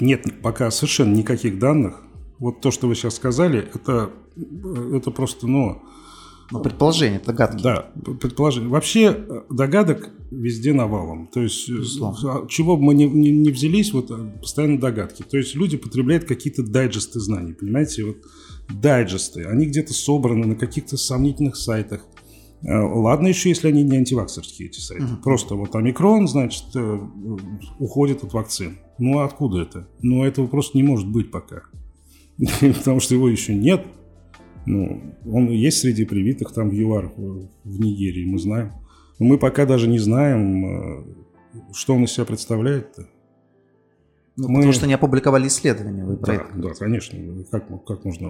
[0.00, 2.02] нет пока совершенно никаких данных.
[2.38, 4.10] Вот то, что вы сейчас сказали, это,
[4.96, 5.82] это просто, ну,
[6.50, 7.62] Ну, предположение, догадки.
[7.62, 7.90] Да,
[8.20, 8.68] предположение.
[8.70, 11.28] Вообще э, догадок везде навалом.
[11.28, 12.46] То есть, э, Безусловно.
[12.48, 15.22] чего бы мы не, не, не взялись, вот э, постоянно догадки.
[15.22, 18.04] То есть люди потребляют какие-то дайджесты знаний, понимаете?
[18.04, 18.16] Вот
[18.80, 22.06] дайджесты, они где-то собраны на каких-то сомнительных сайтах.
[22.62, 25.06] Э, Ладно еще, если они не антиваксерские, эти сайты.
[25.22, 26.98] Просто вот омикрон, значит, э,
[27.78, 28.78] уходит от вакцин.
[28.98, 29.88] Ну, а откуда это?
[30.00, 31.62] Ну, этого просто не может быть пока.
[32.60, 33.84] Потому что его еще нет.
[34.64, 38.72] Ну, он есть среди привитых там в ЮАР, в Нигерии, мы знаем.
[39.18, 41.04] Но мы пока даже не знаем, э,
[41.72, 43.08] что он из себя представляет-то.
[44.42, 46.46] Ну, мы- Потому что не опубликовали исследования, вы Да, это.
[46.56, 47.18] да, конечно.
[47.50, 48.26] Как, мо- как можно?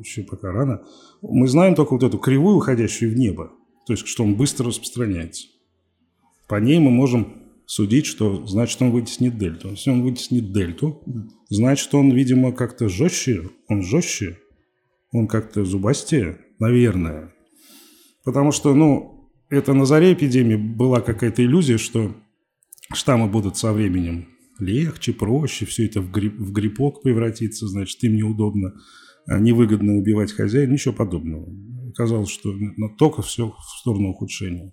[0.00, 0.82] Еще пока рано.
[1.22, 3.50] Мы знаем только вот эту кривую, уходящую в небо.
[3.86, 5.48] То есть, что он быстро распространяется.
[6.48, 9.70] По ней мы можем судить, что значит он вытеснит дельту.
[9.70, 11.02] Если он вытеснит дельту,
[11.48, 13.50] значит он, видимо, как-то жестче.
[13.68, 14.38] Он жестче.
[15.12, 17.32] Он как-то зубастее, наверное.
[18.24, 22.14] Потому что, ну, это на заре эпидемии была какая-то иллюзия, что
[22.92, 24.28] штаммы будут со временем
[24.60, 28.74] легче, проще, все это в, гриб- в грибок превратится, значит, им неудобно,
[29.26, 31.48] а, невыгодно убивать хозяина, ничего подобного.
[31.94, 32.54] Казалось, что
[32.98, 34.72] только все в сторону ухудшения.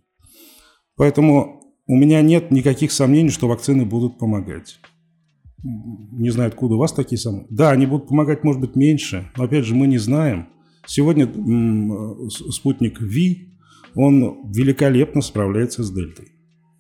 [0.95, 4.79] Поэтому у меня нет никаких сомнений, что вакцины будут помогать.
[5.63, 7.47] Не знаю, откуда у вас такие сомнения.
[7.49, 10.49] Да, они будут помогать, может быть, меньше, но опять же мы не знаем.
[10.85, 11.31] Сегодня
[12.29, 13.53] спутник Ви,
[13.95, 16.27] он великолепно справляется с дельтой.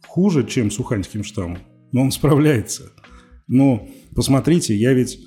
[0.05, 1.59] Хуже, чем с уханьским штаммом,
[1.93, 2.91] но он справляется.
[3.47, 5.19] Но посмотрите, я ведь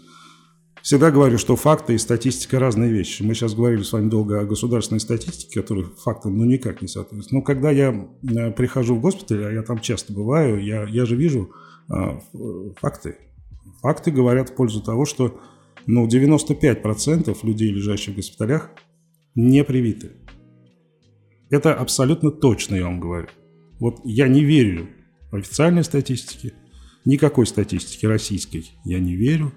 [0.82, 3.22] всегда говорю, что факты и статистика разные вещи.
[3.22, 7.32] Мы сейчас говорили с вами долго о государственной статистике, которая фактам ну никак не соответствует.
[7.32, 11.16] Но когда я э, прихожу в госпиталь, а я там часто бываю, я, я же
[11.16, 11.50] вижу
[11.88, 12.20] а,
[12.80, 13.16] факты.
[13.80, 15.40] Факты говорят в пользу того, что
[15.86, 18.70] ну, 95% людей, лежащих в госпиталях,
[19.36, 20.12] не привиты.
[21.48, 23.28] Это абсолютно точно, я вам говорю.
[23.78, 24.88] Вот я не верю
[25.34, 26.54] официальной статистике,
[27.04, 29.52] никакой статистике российской я не верю.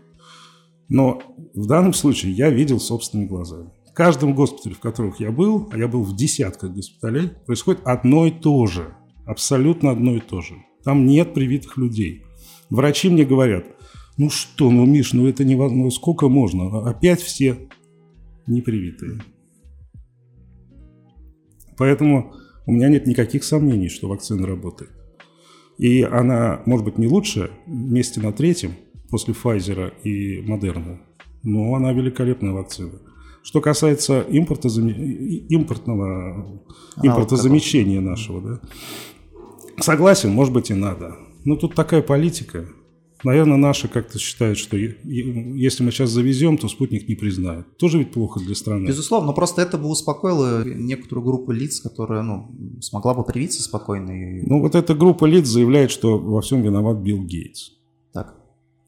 [0.88, 1.22] Но
[1.54, 3.70] в данном случае я видел собственными глазами.
[3.90, 8.26] В каждом госпитале, в которых я был, а я был в десятках госпиталей, происходит одно
[8.26, 8.96] и то же.
[9.26, 10.56] Абсолютно одно и то же.
[10.84, 12.24] Там нет привитых людей.
[12.70, 13.66] Врачи мне говорят,
[14.18, 16.90] ну что, ну, Миш, ну это невозможно, ну сколько можно?
[16.90, 17.70] Опять все
[18.48, 19.22] непривитые.
[21.78, 22.34] Поэтому
[22.66, 24.92] у меня нет никаких сомнений, что вакцина работает.
[25.80, 28.74] И она, может быть, не лучше, месте на третьем,
[29.10, 31.00] после Pfizer и Модерна,
[31.42, 33.00] но она великолепная вакцина.
[33.42, 36.62] Что касается импортозаме- и- импортного,
[37.02, 38.60] импортозамещения нашего, да,
[39.80, 41.16] согласен, может быть, и надо.
[41.46, 42.68] Но тут такая политика.
[43.24, 47.78] Наверное, наши как-то считают, что если мы сейчас завезем, то спутник не признает.
[47.78, 48.88] Тоже ведь плохо для страны.
[48.88, 52.50] Безусловно, но просто это бы успокоило некоторую группу лиц, которая ну,
[52.82, 54.12] смогла бы привиться спокойно.
[54.12, 54.46] И...
[54.48, 57.72] Ну, вот эта группа лиц заявляет, что во всем виноват Билл Гейтс.
[58.14, 58.36] Так.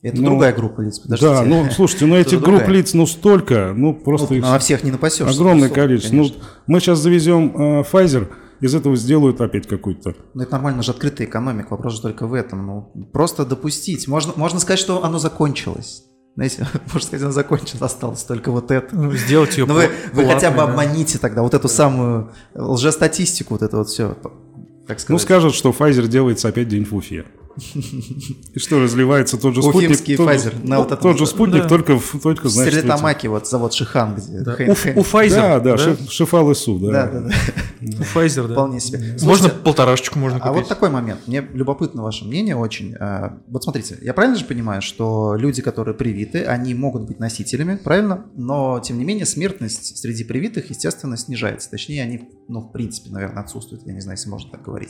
[0.01, 1.31] Это Ну, другая группа лиц, подождите.
[1.31, 4.83] Да, ну, слушайте, ну этих групп лиц, ну, столько, ну, просто Ну, их на всех
[4.83, 5.29] не напасешься.
[5.29, 6.15] огромное количество.
[6.15, 6.29] Ну,
[6.67, 8.29] мы сейчас завезем э, Pfizer,
[8.61, 10.15] из этого сделают опять какой-то.
[10.33, 12.65] Ну, это нормально же открытая экономика, вопрос же только в этом.
[12.65, 14.07] Ну, просто допустить.
[14.07, 16.03] Можно, можно сказать, что оно закончилось.
[16.35, 18.95] Знаете, можно сказать, оно закончилось, осталось только вот это.
[18.95, 19.81] Ну, сделать ее Но вы,
[20.13, 20.63] вы платной, хотя бы да.
[20.63, 24.15] обманите тогда вот эту самую лжестатистику, вот это вот все.
[24.87, 25.21] Так Ну, сказать.
[25.21, 27.25] скажут, что Pfizer делается опять день в Уфе.
[28.53, 29.89] И что, разливается тот же спутник.
[29.91, 33.47] Уфимский тот, Pfizer на вот этом- тот же спутник, только, в- только этих- Стерлитамаке, вот
[33.47, 34.55] завод Шихан, где Да.
[34.55, 35.95] Хейн- У, Pfizer, Да, да, да.
[36.91, 37.29] Да, да, да.
[37.81, 37.85] У
[38.19, 38.53] Pfizer, да.
[38.53, 39.17] Вполне себе.
[39.21, 40.61] Можно полторашечку можно А купить.
[40.63, 41.21] вот такой момент.
[41.27, 42.95] Мне любопытно ваше мнение очень.
[42.99, 47.75] А, Вот смотрите, я правильно же понимаю, что люди, которые привиты, они могут быть носителями,
[47.75, 48.25] правильно?
[48.35, 51.69] Но, тем не менее, смертность среди привитых, естественно, снижается.
[51.69, 53.85] Точнее, они, ну, в принципе, наверное, отсутствуют.
[53.87, 54.89] Я не знаю, если можно так говорить.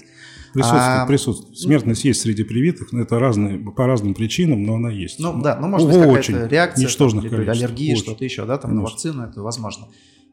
[0.54, 1.58] Присутствует, А, присутствует.
[1.58, 5.20] Смертность есть среди привитых, но это разные, по разным причинам, но она есть.
[5.20, 7.70] Ну, да, ну, может быть, какая-то реакция, ничтожных там, количествах.
[7.70, 8.94] аллергия, что-то еще, да, там, на Конечно.
[8.96, 9.88] вакцину, это возможно.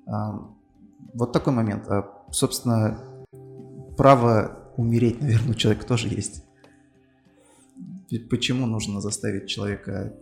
[0.06, 0.40] А,
[1.14, 1.84] Вот такой момент.
[1.88, 2.98] А, Собственно,
[3.96, 6.44] право умереть, наверное, у человека тоже есть.
[8.30, 10.14] Почему нужно заставить человека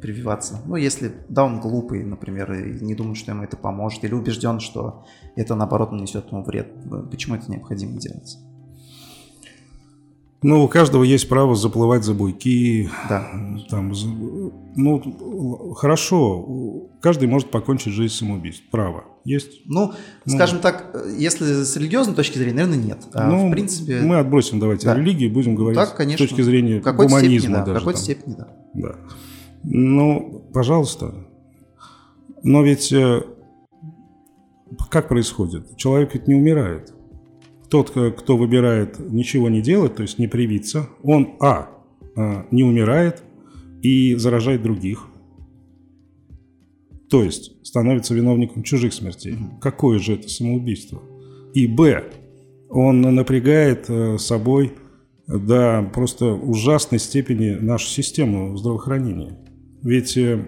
[0.00, 0.60] прививаться?
[0.66, 4.60] Ну, если, да, он глупый, например, и не думает, что ему это поможет, или убежден,
[4.60, 5.04] что
[5.36, 6.68] это, наоборот, нанесет ему вред.
[7.10, 8.38] Почему это необходимо делать?
[10.42, 12.88] Ну, у каждого есть право заплывать за буйки.
[13.10, 13.28] Да.
[13.68, 13.92] Там,
[14.74, 18.68] ну, хорошо, каждый может покончить жизнь самоубийством.
[18.70, 19.04] Право.
[19.24, 19.60] Есть.
[19.66, 19.92] Ну,
[20.24, 20.32] Ну.
[20.34, 22.98] скажем так, э, если с религиозной точки зрения, наверное, нет.
[23.12, 24.94] А, ну, в принципе, мы отбросим давайте да.
[24.94, 26.24] религии, будем говорить Так, конечно.
[26.24, 27.78] с точки зрения в гуманизма степени, да, в даже.
[27.80, 28.04] какой-то там.
[28.04, 28.48] степени, да.
[28.72, 28.96] Да.
[29.62, 31.26] Ну, пожалуйста.
[32.42, 33.22] Но ведь э,
[34.90, 35.76] как происходит?
[35.76, 36.94] Человек ведь не умирает.
[37.68, 41.70] Тот, кто выбирает ничего не делать, то есть не привиться, он, а,
[42.16, 43.22] а, не умирает
[43.82, 45.06] и заражает других.
[47.08, 49.36] То есть становится виновником чужих смертей.
[49.60, 51.02] Какое же это самоубийство?
[51.54, 52.04] И, б,
[52.68, 54.74] он напрягает э, собой
[55.26, 59.36] до просто ужасной степени нашу систему здравоохранения.
[59.82, 60.46] Ведь э,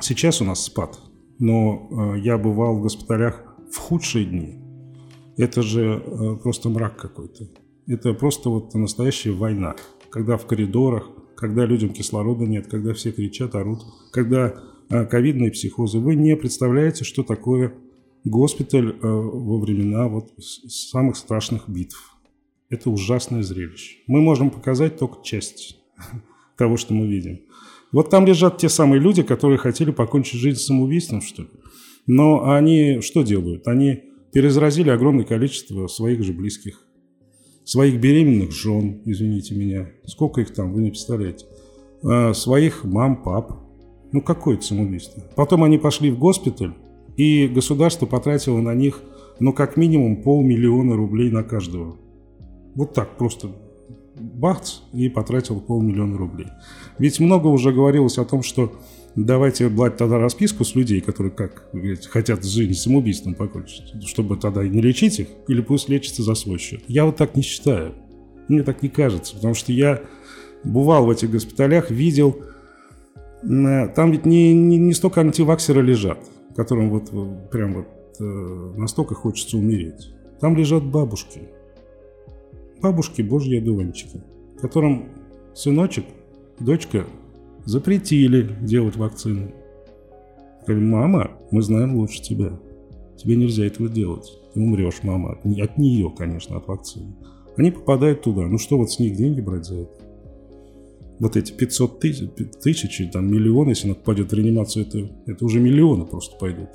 [0.00, 0.98] сейчас у нас спад,
[1.38, 4.58] но э, я бывал в госпиталях в худшие дни.
[5.36, 7.48] Это же э, просто мрак какой-то.
[7.86, 9.76] Это просто вот настоящая война.
[10.10, 14.54] Когда в коридорах, когда людям кислорода нет, когда все кричат, орут, когда
[14.88, 16.00] ковидные психозы.
[16.00, 17.74] Вы не представляете, что такое
[18.24, 22.16] госпиталь во времена вот самых страшных битв.
[22.70, 23.98] Это ужасное зрелище.
[24.08, 25.78] Мы можем показать только часть
[26.56, 27.40] того, что мы видим.
[27.92, 31.48] Вот там лежат те самые люди, которые хотели покончить жизнь самоубийством, что ли.
[32.06, 33.66] Но они что делают?
[33.66, 36.86] Они перезаразили огромное количество своих же близких,
[37.64, 39.90] своих беременных жен, извините меня.
[40.06, 41.46] Сколько их там, вы не представляете.
[42.02, 43.52] А, своих мам, пап.
[44.12, 45.22] Ну, какое это самоубийство?
[45.36, 46.74] Потом они пошли в госпиталь,
[47.16, 49.02] и государство потратило на них,
[49.40, 51.96] ну, как минимум полмиллиона рублей на каждого.
[52.74, 53.50] Вот так просто
[54.20, 56.48] бахц, и потратил полмиллиона рублей.
[56.98, 58.72] Ведь много уже говорилось о том, что
[59.16, 64.66] давайте брать тогда расписку с людей, которые, как говорите, хотят жизнь самоубийством покончить, чтобы тогда
[64.66, 66.82] не лечить их, или пусть лечится за свой счет.
[66.88, 67.94] Я вот так не считаю.
[68.48, 70.02] Мне так не кажется, потому что я
[70.64, 72.36] бывал в этих госпиталях, видел,
[73.42, 76.18] э, там ведь не, не, не столько антиваксеры лежат,
[76.56, 77.10] которым вот
[77.50, 77.86] прям вот
[78.18, 80.12] э, настолько хочется умереть.
[80.40, 81.42] Там лежат бабушки,
[82.80, 84.22] бабушки божьи одуванчики,
[84.60, 85.08] которым
[85.54, 86.04] сыночек,
[86.58, 87.06] дочка
[87.64, 89.52] запретили делать вакцины.
[90.66, 92.58] Говорю, мама, мы знаем лучше тебя.
[93.16, 94.30] Тебе нельзя этого делать.
[94.54, 95.38] Ты умрешь, мама.
[95.42, 97.14] От, нее, конечно, от вакцины.
[97.56, 98.46] Они попадают туда.
[98.46, 99.92] Ну что вот с них деньги брать за это?
[101.18, 102.30] Вот эти 500 тысяч,
[102.62, 106.70] тысячи, там миллион, если она попадет в реанимацию, это, это уже миллионы просто пойдут.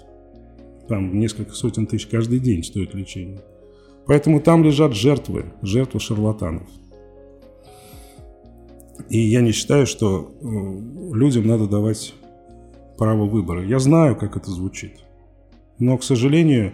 [0.88, 3.40] Там несколько сотен тысяч каждый день стоит лечение.
[4.08, 6.68] Поэтому там лежат жертвы, жертвы шарлатанов.
[9.10, 12.14] И я не считаю, что э, людям надо давать
[12.98, 13.66] право выбора.
[13.66, 15.00] Я знаю, как это звучит.
[15.80, 16.74] Но, к сожалению,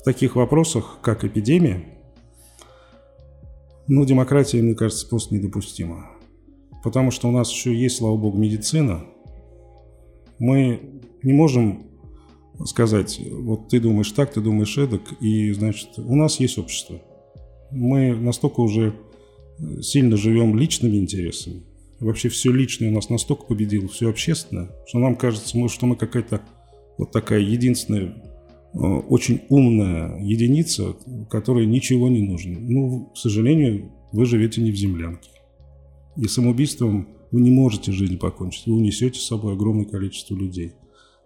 [0.00, 1.84] в таких вопросах, как эпидемия,
[3.86, 6.10] ну, демократия, мне кажется, просто недопустима.
[6.82, 9.04] Потому что у нас еще есть, слава богу, медицина.
[10.38, 11.86] Мы не можем
[12.64, 17.00] сказать, вот ты думаешь так, ты думаешь эдак, и, значит, у нас есть общество.
[17.70, 18.94] Мы настолько уже
[19.80, 21.62] сильно живем личными интересами,
[22.00, 26.42] вообще все личное у нас настолько победило, все общественное, что нам кажется, что мы какая-то
[26.98, 28.14] вот такая единственная,
[28.74, 30.94] э, очень умная единица,
[31.30, 32.58] которой ничего не нужно.
[32.60, 35.30] Ну, к сожалению, вы живете не в землянке.
[36.16, 38.66] И самоубийством вы не можете жизнь покончить.
[38.66, 40.74] Вы унесете с собой огромное количество людей.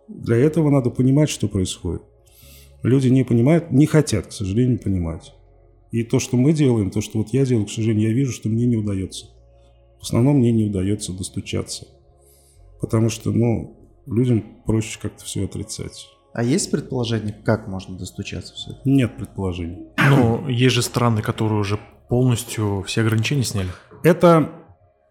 [0.09, 2.03] Для этого надо понимать, что происходит.
[2.83, 5.35] Люди не понимают, не хотят, к сожалению, понимать.
[5.91, 8.49] И то, что мы делаем, то, что вот я делаю, к сожалению, я вижу, что
[8.49, 9.27] мне не удается.
[10.01, 11.87] В основном мне не удается достучаться.
[12.81, 16.09] Потому что, ну, людям проще как-то все отрицать.
[16.33, 18.81] А есть предположение, как можно достучаться все это?
[18.85, 19.87] Нет предположений.
[19.97, 23.71] Ну, есть же страны, которые уже полностью все ограничения сняли.
[24.05, 24.53] Это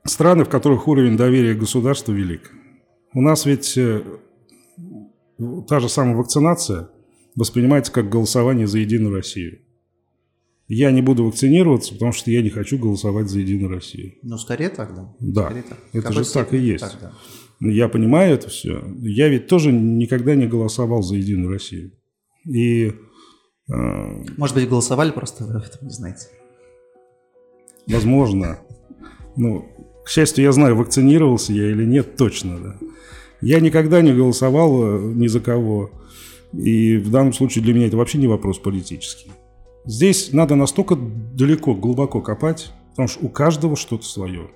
[0.06, 2.52] страны, в которых уровень доверия к государству велик.
[3.14, 4.04] У нас ведь э,
[5.68, 6.90] та же самая вакцинация
[7.36, 9.60] воспринимается как голосование за Единую Россию.
[10.68, 14.16] Я не буду вакцинироваться, потому что я не хочу голосовать за Единую Россию.
[14.22, 15.14] Ну, скорее так, да.
[15.20, 15.80] Да, скорее так.
[15.94, 16.84] это же так и есть.
[16.84, 17.14] Так, да.
[17.60, 18.84] Я понимаю это все.
[19.00, 21.92] Я ведь тоже никогда не голосовал за Единую Россию.
[22.46, 22.94] И...
[23.70, 26.28] Э, Может быть, голосовали, просто вы об этом не знаете.
[27.88, 28.60] Возможно.
[29.38, 29.66] Ну,
[30.04, 32.78] к счастью, я знаю, вакцинировался я или нет, точно, да.
[33.42, 35.92] Я никогда не голосовал э, ни за кого.
[36.54, 39.32] И в данном случае для меня это вообще не вопрос политический.
[39.86, 44.50] Здесь надо настолько далеко, глубоко копать, потому что у каждого что-то свое.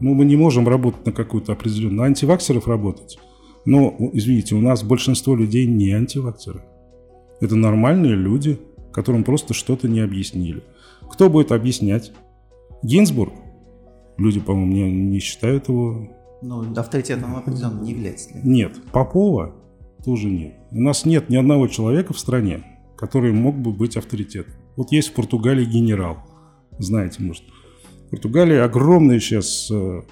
[0.00, 1.96] Ну, мы не можем работать на какую-то определенную...
[1.96, 3.18] На антиваксеров работать.
[3.64, 6.62] Но, извините, у нас большинство людей не антиваксеры.
[7.40, 8.58] Это нормальные люди,
[8.92, 10.62] которым просто что-то не объяснили.
[11.10, 12.12] Кто будет объяснять?
[12.82, 13.32] Гинзбург?
[14.16, 16.08] Люди, по-моему, не, не считают его
[16.42, 18.30] ну, авторитетом определенно не является.
[18.42, 19.54] Нет, Попова
[20.04, 20.54] тоже нет.
[20.70, 22.62] У нас нет ни одного человека в стране,
[22.96, 24.54] который мог бы быть авторитетом.
[24.76, 26.18] Вот есть в Португалии генерал,
[26.78, 27.42] знаете, может.
[28.06, 30.02] В Португалии огромный сейчас э,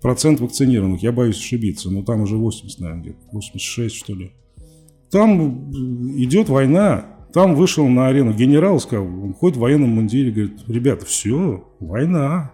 [0.00, 4.32] процент вакцинированных, я боюсь ошибиться, но там уже 80, наверное, где-то, 86, что ли.
[5.10, 5.70] Там
[6.16, 7.06] идет война.
[7.32, 12.52] Там вышел на арену генерал, сказал, он ходит в военном мундире, говорит, ребята, все, война.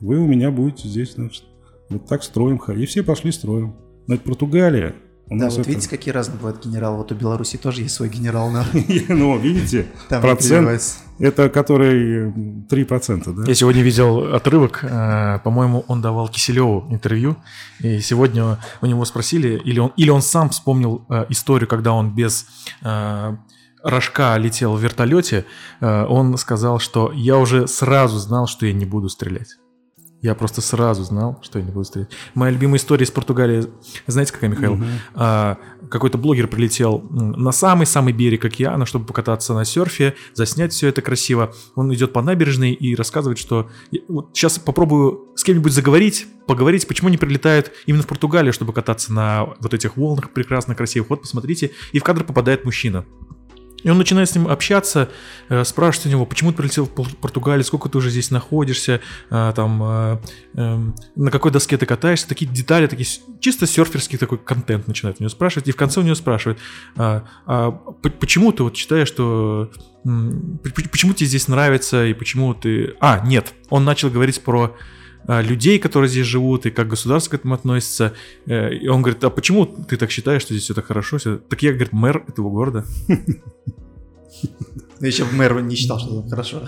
[0.00, 1.44] Вы у меня будете здесь, значит.
[1.90, 2.56] Вот так строим.
[2.56, 3.74] И все пошли строим.
[4.06, 4.94] Но это Португалия.
[5.30, 5.68] У да, вот это...
[5.68, 6.96] видите, какие разные бывают генералы.
[6.96, 8.50] Вот у Беларуси тоже есть свой генерал.
[9.08, 10.82] Ну, видите, процент,
[11.20, 13.44] это который 3%, да?
[13.46, 17.36] Я сегодня видел отрывок, э, по-моему, он давал Киселеву интервью,
[17.78, 22.12] и сегодня у него спросили, или он, или он сам вспомнил э, историю, когда он
[22.12, 22.46] без
[22.82, 23.36] э,
[23.84, 25.46] рожка летел в вертолете,
[25.80, 29.59] он сказал, что я уже сразу знал, что я не буду стрелять.
[30.22, 32.10] Я просто сразу знал, что я не буду стрелять.
[32.34, 33.66] Моя любимая история из Португалии,
[34.06, 34.74] знаете, какая, Михаил?
[34.74, 34.84] Угу.
[35.14, 35.56] А,
[35.88, 41.54] какой-то блогер прилетел на самый-самый берег океана, чтобы покататься на серфе, заснять все это красиво.
[41.74, 43.70] Он идет по набережной и рассказывает, что
[44.08, 49.14] вот сейчас попробую с кем-нибудь заговорить, поговорить, почему не прилетают именно в Португалию, чтобы кататься
[49.14, 51.08] на вот этих волнах прекрасно красивых.
[51.08, 53.06] Вот посмотрите, и в кадр попадает мужчина.
[53.82, 55.08] И он начинает с ним общаться,
[55.48, 59.00] э, спрашивает у него, почему ты прилетел в Португалию, сколько ты уже здесь находишься,
[59.30, 60.18] э, там, э,
[60.54, 63.08] эм, на какой доске ты катаешься, такие детали, такие
[63.40, 66.58] чисто серферский такой контент начинает у него спрашивать, и в конце у него спрашивает,
[66.96, 69.70] а, а почему ты вот считаешь, что
[70.62, 72.96] почему тебе здесь нравится и почему ты...
[73.00, 74.99] А, нет, он начал говорить про а,
[75.40, 78.14] людей, которые здесь живут, и как государство к этому относится.
[78.46, 81.18] Э, и он говорит, а почему ты так считаешь, что здесь все так хорошо?
[81.18, 81.36] Все...
[81.36, 82.84] Так я, говорит, мэр этого города.
[85.00, 86.62] Ну, Еще мэр не считал, что это хорошо.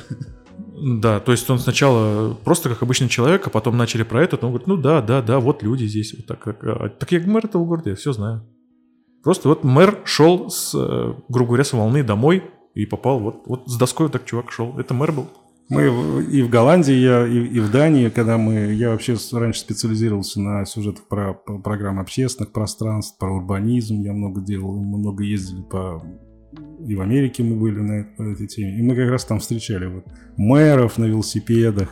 [0.84, 4.52] Да, то есть он сначала просто как обычный человек, а потом начали про это, он
[4.52, 7.46] говорит, ну да, да, да, вот люди здесь, вот так, как, а, так я мэр
[7.46, 8.42] этого города, я все знаю.
[9.22, 12.42] Просто вот мэр шел, с, э, грубо говоря, с волны домой
[12.74, 15.28] и попал, вот, вот с доской вот так чувак шел, это мэр был.
[15.72, 18.74] Мы и в Голландии, я, и, и в Дании, когда мы...
[18.74, 24.02] Я вообще раньше специализировался на сюжетах про, про программы общественных пространств, про урбанизм.
[24.02, 26.02] Я много делал, много ездили по...
[26.86, 28.78] И в Америке мы были на, этой теме.
[28.78, 30.04] И мы как раз там встречали вот
[30.36, 31.88] мэров на велосипедах,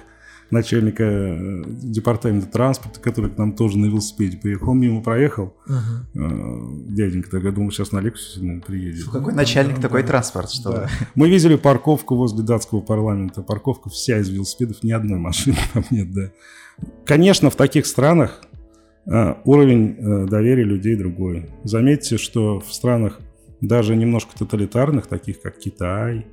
[0.51, 4.71] начальника э, департамента транспорта, который к нам тоже на велосипеде приехал.
[4.71, 5.55] Он мимо проехал.
[5.69, 6.87] Uh-huh.
[6.89, 9.05] Дяденька так, я думал, сейчас на лекцию наверное, приедет.
[9.09, 10.09] Какой начальник, да, такой да.
[10.09, 10.89] транспорт, что да.
[11.15, 13.43] Мы видели парковку возле датского парламента.
[13.43, 16.31] Парковка вся из велосипедов, ни одной машины там нет, да.
[17.05, 18.43] Конечно, в таких странах
[19.07, 21.51] э, уровень доверия людей другой.
[21.65, 23.21] Заметьте, что в странах
[23.61, 26.27] даже немножко тоталитарных, таких как Китай,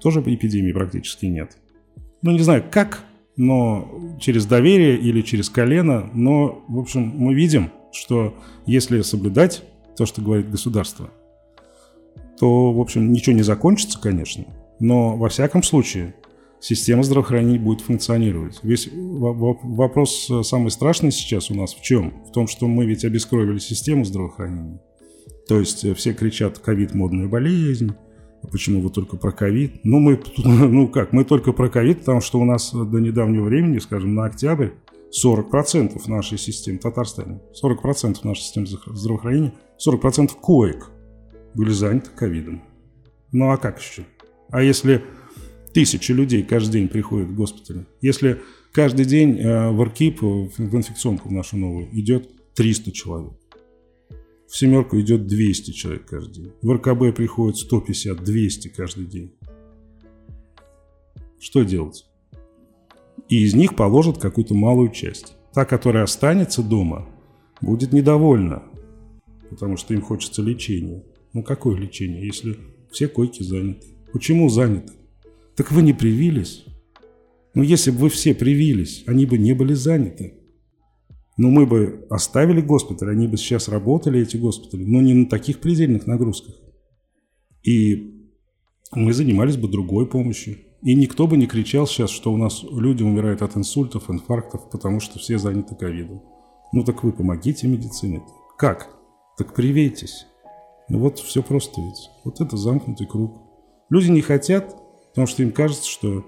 [0.00, 1.56] тоже эпидемии практически нет
[2.22, 3.04] ну не знаю как,
[3.36, 8.34] но через доверие или через колено, но, в общем, мы видим, что
[8.66, 9.62] если соблюдать
[9.96, 11.10] то, что говорит государство,
[12.38, 14.44] то, в общем, ничего не закончится, конечно,
[14.80, 16.14] но во всяком случае
[16.60, 18.58] система здравоохранения будет функционировать.
[18.62, 22.24] Весь вопрос самый страшный сейчас у нас в чем?
[22.28, 24.80] В том, что мы ведь обескровили систему здравоохранения.
[25.48, 27.92] То есть все кричат «ковид– модная болезнь»,
[28.50, 29.80] Почему вы только про ковид?
[29.84, 33.78] Ну, мы, ну как, мы только про ковид, потому что у нас до недавнего времени,
[33.78, 34.70] скажем, на октябрь
[35.24, 40.90] 40% нашей системы, Татарстане, 40% нашей системы здравоохранения, 40% коек
[41.54, 42.62] были заняты ковидом.
[43.32, 44.04] Ну а как еще?
[44.50, 45.02] А если
[45.72, 48.42] тысячи людей каждый день приходят в госпиталь, если
[48.72, 53.32] каждый день э, в РКИП, в инфекционку в нашу новую, идет 300 человек,
[54.48, 56.52] в семерку идет 200 человек каждый день.
[56.62, 59.32] В РКБ приходит 150, 200 каждый день.
[61.38, 62.06] Что делать?
[63.28, 65.36] И из них положат какую-то малую часть.
[65.52, 67.08] Та, которая останется дома,
[67.60, 68.62] будет недовольна,
[69.50, 71.02] потому что им хочется лечения.
[71.32, 72.56] Ну какое лечение, если
[72.90, 73.86] все койки заняты?
[74.12, 74.92] Почему заняты?
[75.56, 76.64] Так вы не привились.
[77.54, 80.34] Но если бы вы все привились, они бы не были заняты.
[81.36, 85.60] Но мы бы оставили госпиталь, они бы сейчас работали, эти госпитали, но не на таких
[85.60, 86.54] предельных нагрузках.
[87.62, 88.30] И
[88.92, 90.58] мы занимались бы другой помощью.
[90.82, 95.00] И никто бы не кричал сейчас, что у нас люди умирают от инсультов, инфарктов, потому
[95.00, 96.22] что все заняты ковидом.
[96.72, 98.18] Ну так вы помогите медицине.
[98.18, 98.30] -то.
[98.56, 98.96] Как?
[99.36, 100.26] Так привейтесь.
[100.88, 102.10] Ну вот все просто ведь.
[102.24, 103.42] Вот это замкнутый круг.
[103.90, 104.76] Люди не хотят,
[105.08, 106.24] потому что им кажется, что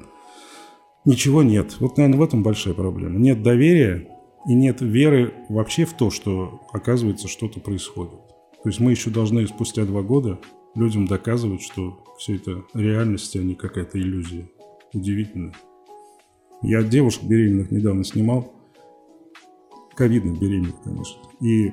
[1.05, 1.77] ничего нет.
[1.81, 3.19] Вот, наверное, в этом большая проблема.
[3.19, 4.09] Нет доверия
[4.49, 8.19] и нет веры вообще в то, что оказывается что-то происходит.
[8.63, 10.41] То есть мы еще должны спустя два года
[10.75, 14.49] людям доказывать, что все это реальность, а не какая-то иллюзия.
[14.95, 15.53] Удивительно.
[16.63, 18.55] Я девушек беременных недавно снимал.
[19.95, 21.21] Ковидных беременных, конечно.
[21.43, 21.71] И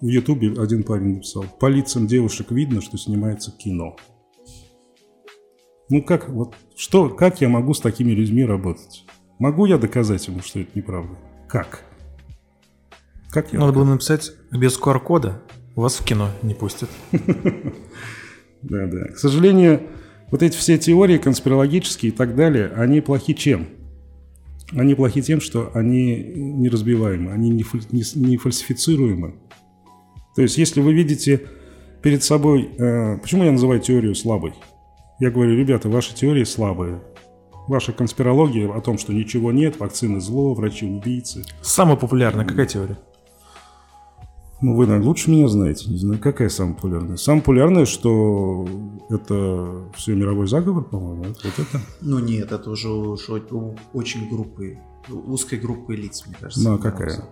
[0.00, 3.96] в Ютубе один парень написал, по лицам девушек видно, что снимается кино.
[5.90, 9.04] Ну как, вот что, как я могу с такими людьми работать?
[9.38, 11.18] Могу я доказать ему, что это неправда?
[11.48, 11.82] Как?
[13.30, 13.58] Как я?
[13.58, 15.42] Надо было написать без QR-кода
[15.74, 16.88] Вас в кино не пустят.
[18.62, 19.08] Да, да.
[19.08, 19.82] К сожалению,
[20.30, 23.68] вот эти все теории конспирологические и так далее, они плохи чем?
[24.72, 29.34] Они плохи тем, что они неразбиваемы, они не, не, не фальсифицируемы.
[30.34, 31.42] То есть, если вы видите
[32.02, 32.70] перед собой...
[32.78, 34.54] Э, почему я называю теорию слабой?
[35.20, 37.00] Я говорю, ребята, ваши теории слабые.
[37.66, 41.44] Ваша конспирология о том, что ничего нет, вакцины зло, врачи убийцы.
[41.62, 42.98] Самая популярная какая теория?
[44.60, 45.90] Ну, вы, наверное, лучше меня знаете.
[45.90, 47.16] Не знаю, какая самая популярная.
[47.16, 48.66] Самая популярная, что
[49.10, 51.24] это все мировой заговор, по-моему.
[51.24, 51.80] Вот это.
[52.00, 53.42] Ну, нет, это уже, уже
[53.92, 56.66] очень группы, узкой группы лиц, мне кажется.
[56.66, 57.28] Ну, а какая?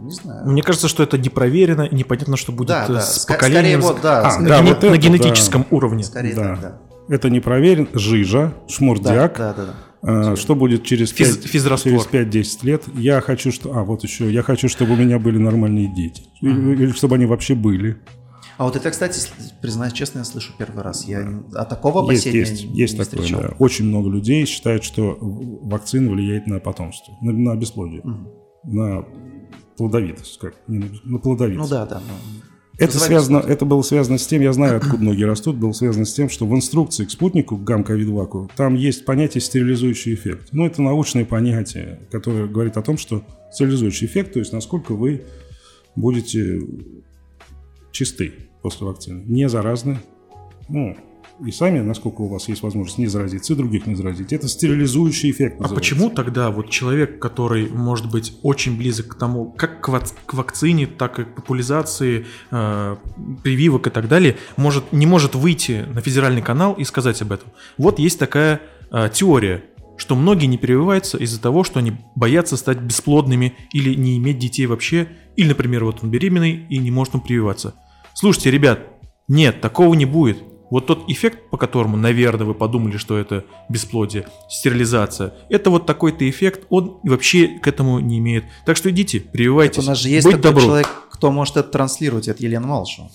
[0.00, 0.50] Не знаю.
[0.50, 3.00] Мне кажется, что это непроверено и непонятно, что будет да, да.
[3.00, 3.80] с поколением.
[3.80, 5.76] Скорее, вот, да, а, да, вот на это, генетическом да.
[5.76, 6.04] уровне.
[6.04, 6.58] Скорее, да.
[6.60, 6.80] да.
[7.08, 7.88] Это не проверено.
[7.94, 9.36] Жижа, шмурдяк.
[9.38, 9.66] Да, да, да.
[9.66, 9.74] да.
[10.32, 12.82] А, что будет через, Физ, 5, через 5-10 лет?
[12.94, 13.74] Я хочу, что...
[13.74, 14.30] А, вот еще.
[14.30, 16.24] Я хочу, чтобы у меня были нормальные дети.
[16.42, 16.74] Uh-huh.
[16.74, 17.96] Или чтобы они вообще были.
[18.56, 19.28] А вот это, кстати,
[19.62, 21.06] признаюсь честно, я слышу первый раз.
[21.06, 23.42] Я о такого опасения есть, есть, не, есть не такое, встречал.
[23.42, 23.54] Да.
[23.58, 28.30] Очень много людей считают, что вакцина влияет на потомство, на, на бесплодие, угу.
[28.64, 29.04] на
[29.76, 31.70] плодовитость, как на плодовитость.
[31.70, 32.00] Ну да, да.
[32.00, 32.53] Но...
[32.76, 36.12] Это, связано, это было связано с тем, я знаю, откуда многие растут, было связано с
[36.12, 40.48] тем, что в инструкции к спутнику, к гамма-ковид-ваку, там есть понятие стерилизующий эффект.
[40.52, 43.22] Ну, это научное понятие, которое говорит о том, что
[43.52, 45.24] стерилизующий эффект, то есть насколько вы
[45.94, 46.60] будете
[47.92, 50.00] чисты после вакцины, не заразны,
[50.68, 50.96] ну,
[51.44, 54.32] и сами, насколько у вас есть возможность не заразиться, и других не заразить.
[54.32, 55.58] Это стерилизующий эффект.
[55.58, 55.74] Называется.
[55.74, 60.14] А почему тогда вот человек, который может быть очень близок к тому, как к, вак-
[60.26, 62.96] к вакцине, так и к популяризации э,
[63.42, 67.48] прививок и так далее, может, не может выйти на федеральный канал и сказать об этом?
[67.78, 68.60] Вот есть такая
[68.90, 69.64] э, теория,
[69.96, 74.66] что многие не прививаются из-за того, что они боятся стать бесплодными или не иметь детей
[74.66, 77.74] вообще, или, например, вот он беременный и не может он прививаться.
[78.14, 78.80] Слушайте, ребят,
[79.28, 80.38] нет, такого не будет.
[80.70, 86.28] Вот тот эффект, по которому, наверное, вы подумали, что это бесплодие, стерилизация, это вот такой-то
[86.28, 88.44] эффект, он вообще к этому не имеет.
[88.66, 89.76] Так что идите, прививайтесь.
[89.76, 90.66] Так у нас же есть Будь такой добру.
[90.66, 93.10] человек, кто может это транслировать, это Елена Малышева.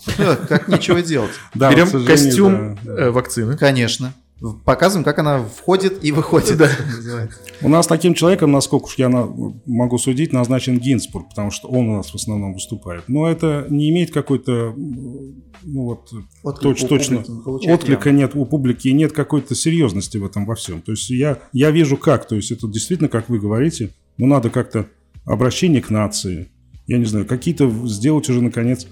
[0.48, 1.32] Как ничего делать.
[1.54, 3.56] Берем костюм э, вакцины.
[3.56, 4.12] Конечно
[4.64, 6.56] показываем, как она входит и выходит.
[6.56, 6.68] Да.
[7.62, 11.96] У нас таким человеком, насколько уж я могу судить, назначен Гинзбург, потому что он у
[11.96, 13.04] нас в основном выступает.
[13.08, 14.74] Но это не имеет какой-то
[15.62, 16.10] ну вот
[16.42, 20.80] Отклик точ, точно отклика нет у публики и нет какой-то серьезности в этом во всем.
[20.80, 24.48] То есть я я вижу как, то есть это действительно, как вы говорите, ну надо
[24.50, 24.86] как-то
[25.24, 26.48] обращение к нации,
[26.86, 28.86] я не знаю, какие-то сделать уже наконец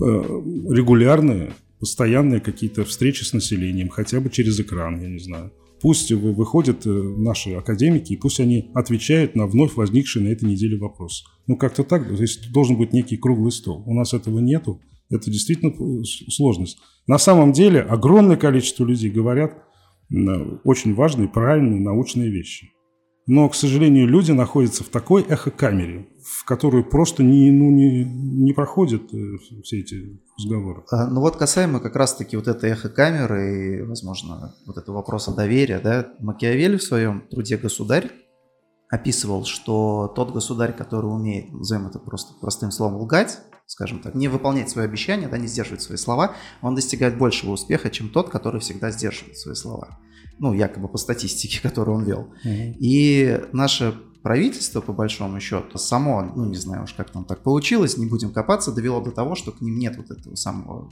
[0.00, 1.52] э, регулярные
[1.84, 5.52] постоянные какие-то встречи с населением, хотя бы через экран, я не знаю.
[5.82, 10.78] Пусть выходят э, наши академики, и пусть они отвечают на вновь возникшие на этой неделе
[10.78, 11.26] вопросы.
[11.46, 13.82] Ну, как-то так, то есть должен быть некий круглый стол.
[13.84, 14.80] У нас этого нету,
[15.10, 16.78] это действительно э, сложность.
[17.06, 19.52] На самом деле огромное количество людей говорят
[20.64, 22.70] очень важные, правильные научные вещи.
[23.26, 28.52] Но, к сожалению, люди находятся в такой эхокамере, в которую просто не, ну, не, не
[28.52, 30.84] проходят э, все эти разговоры.
[30.90, 35.80] А, ну вот касаемо как раз-таки вот этой эхокамеры и, возможно, вот этого вопроса доверия,
[35.80, 38.10] да, Макиавелли в своем труде «Государь»
[38.90, 44.28] описывал, что тот государь, который умеет, назовем это просто простым словом, лгать, скажем так, не
[44.28, 48.60] выполнять свои обещания, да, не сдерживать свои слова, он достигает большего успеха, чем тот, который
[48.60, 49.98] всегда сдерживает свои слова
[50.38, 52.28] ну, якобы по статистике, которую он вел.
[52.44, 52.76] Mm-hmm.
[52.78, 57.98] И наше правительство, по большому счету, само, ну, не знаю уж, как там так получилось,
[57.98, 60.90] не будем копаться, довело до того, что к ним нет вот этого самого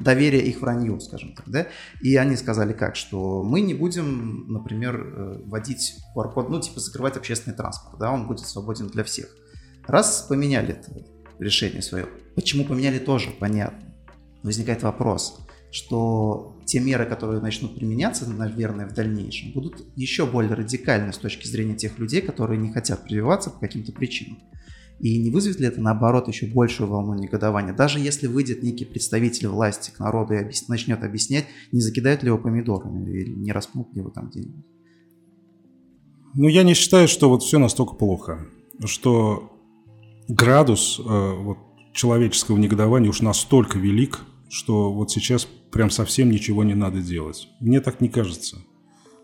[0.00, 1.66] доверия их вранью, скажем так, да,
[2.00, 7.16] и они сказали как, что мы не будем, например, э, вводить QR-код, ну, типа закрывать
[7.16, 9.26] общественный транспорт, да, он будет свободен для всех.
[9.86, 11.04] Раз поменяли это
[11.38, 13.92] решение свое, почему поменяли тоже, понятно.
[14.42, 15.38] Возникает вопрос,
[15.70, 21.46] что те меры, которые начнут применяться, наверное, в дальнейшем, будут еще более радикальны с точки
[21.46, 24.38] зрения тех людей, которые не хотят прививаться по каким-то причинам.
[25.00, 27.74] И не вызовет ли это, наоборот, еще большую волну негодования?
[27.74, 30.68] Даже если выйдет некий представитель власти к народу и объяс...
[30.68, 34.64] начнет объяснять, не закидают ли его помидорами или не распнут ли его там где-нибудь?
[36.34, 38.46] Ну, я не считаю, что вот все настолько плохо,
[38.84, 39.52] что
[40.28, 41.58] градус э, вот,
[41.92, 47.48] человеческого негодования уж настолько велик, что вот сейчас прям совсем ничего не надо делать.
[47.60, 48.58] Мне так не кажется.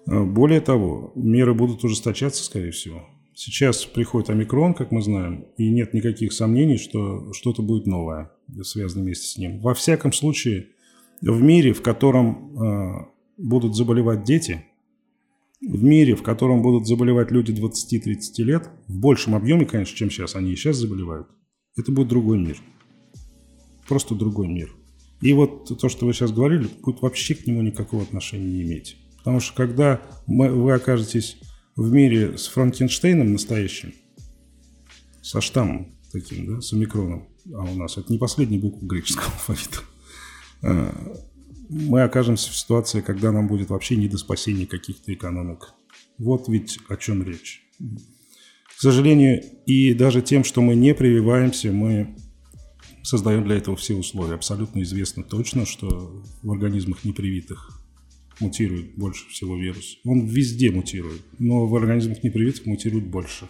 [0.07, 3.07] Э, более того, меры будут ужесточаться, скорее всего.
[3.35, 8.33] Сейчас приходит омикрон, как мы знаем, и нет никаких сомнений, что что-то будет новое,
[8.63, 9.61] связанное вместе с ним.
[9.61, 10.71] Во всяком случае,
[11.21, 14.65] в мире, в котором э, будут заболевать дети,
[15.61, 20.35] в мире, в котором будут заболевать люди 20-30 лет, в большем объеме, конечно, чем сейчас,
[20.35, 21.29] они и сейчас заболевают,
[21.77, 22.59] это будет другой мир.
[23.87, 24.75] просто другой мир.
[25.21, 28.97] И вот то, что вы сейчас говорили, будет вообще к нему никакого отношения не иметь.
[29.19, 31.39] Потому что когда мы, вы окажетесь
[31.77, 33.93] в мире с Франкенштейном настоящим,
[35.23, 39.79] со штаммом таким, да, с омикроном, а у нас это не последняя буква греческого алфавита,
[40.63, 41.15] а,
[41.69, 45.75] мы окажемся в ситуации, когда нам будет вообще не до спасения каких-то экономик.
[46.17, 47.63] Вот ведь о чем речь.
[47.79, 52.17] К сожалению, и даже тем, что мы не прививаемся, мы
[53.09, 54.35] создаем для этого все условия.
[54.35, 57.81] Абсолютно известно точно, что в организмах непривитых
[58.39, 59.99] мутирует больше всего вирус.
[60.05, 63.49] Он везде мутирует, но в организмах непривитых мутирует больше.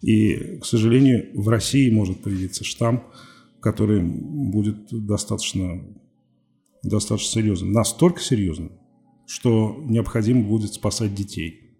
[0.00, 3.04] И, к сожалению, в России может появиться штамм,
[3.60, 5.80] который будет достаточно,
[6.82, 7.70] достаточно серьезным.
[7.70, 8.72] Настолько серьезным,
[9.26, 11.78] что необходимо будет спасать детей.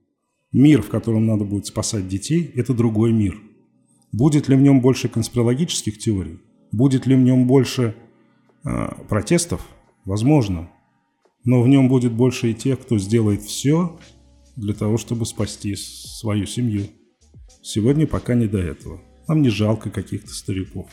[0.53, 3.41] Мир, в котором надо будет спасать детей, это другой мир.
[4.13, 6.39] Будет ли в нем больше конспирологических теорий?
[6.73, 7.95] Будет ли в нем больше
[8.65, 9.67] э, протестов?
[10.05, 10.71] Возможно.
[11.45, 13.99] Но в нем будет больше и тех, кто сделает все
[14.57, 16.87] для того, чтобы спасти свою семью.
[17.63, 19.01] Сегодня пока не до этого.
[19.29, 20.91] Нам не жалко каких-то стариков.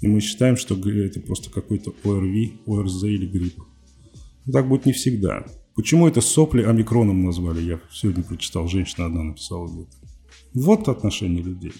[0.00, 3.58] И мы считаем, что это просто какой-то ОРВИ, ОРЗ или грипп.
[4.46, 5.44] Но так будет не всегда.
[5.74, 7.60] Почему это сопли омикроном назвали?
[7.60, 9.96] Я сегодня прочитал, женщина одна написала где-то.
[10.54, 11.72] Вот отношение людей.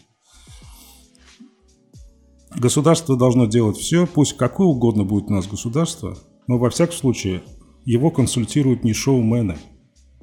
[2.57, 7.43] Государство должно делать все, пусть какое угодно будет у нас государство, но во всяком случае
[7.85, 9.57] его консультируют не шоумены,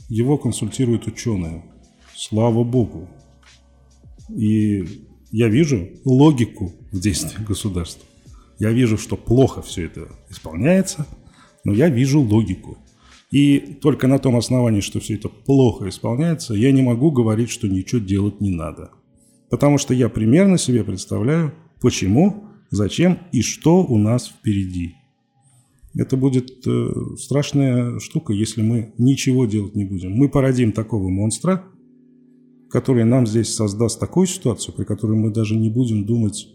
[0.10, 1.64] его консультируют ученые.
[2.16, 3.08] Слава Богу.
[4.30, 8.06] И я вижу логику в действии государства.
[8.60, 11.06] Я вижу, что плохо все это исполняется,
[11.64, 12.78] но я вижу логику.
[13.32, 17.68] И только на том основании, что все это плохо исполняется, я не могу говорить, что
[17.68, 18.92] ничего делать не надо.
[19.50, 24.96] Потому что я примерно себе представляю, почему, зачем и что у нас впереди.
[25.96, 30.12] Это будет э, страшная штука, если мы ничего делать не будем.
[30.12, 31.64] Мы породим такого монстра,
[32.70, 36.48] который нам здесь создаст такую ситуацию, при которой мы даже не будем думать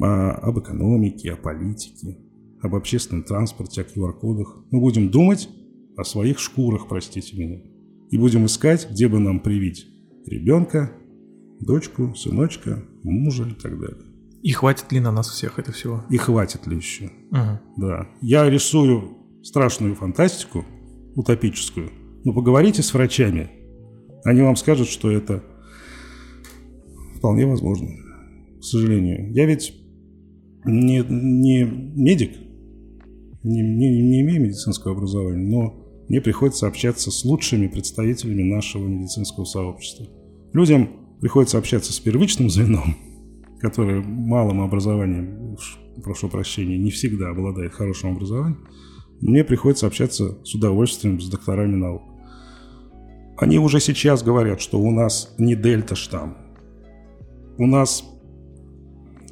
[0.00, 2.18] о, об экономике, о политике,
[2.60, 4.64] об общественном транспорте, о QR-кодах.
[4.70, 5.48] Мы будем думать
[5.96, 7.60] о своих шкурах, простите меня.
[8.10, 9.86] И будем искать, где бы нам привить
[10.26, 10.92] ребенка,
[11.60, 14.09] дочку, сыночка, мужа и так далее.
[14.42, 16.04] И хватит ли на нас всех это всего?
[16.08, 17.10] И хватит ли еще?
[17.30, 17.58] Угу.
[17.78, 18.08] Да.
[18.22, 20.64] Я рисую страшную фантастику,
[21.14, 21.90] утопическую.
[22.24, 23.50] Но поговорите с врачами,
[24.24, 25.42] они вам скажут, что это
[27.16, 27.88] вполне возможно.
[28.60, 29.32] К сожалению.
[29.32, 29.74] Я ведь
[30.64, 32.32] не, не медик,
[33.42, 39.44] не, не, не имею медицинского образования, но мне приходится общаться с лучшими представителями нашего медицинского
[39.44, 40.06] сообщества.
[40.52, 42.96] Людям приходится общаться с первичным звеном,
[43.60, 45.56] которое малым образованием,
[46.02, 48.66] прошу прощения, не всегда обладает хорошим образованием.
[49.20, 52.02] Мне приходится общаться с удовольствием с докторами наук.
[53.36, 56.36] Они уже сейчас говорят, что у нас не дельта штамм.
[57.58, 58.04] У нас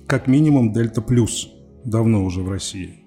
[0.06, 1.50] как минимум дельта плюс
[1.84, 3.04] давно уже в России.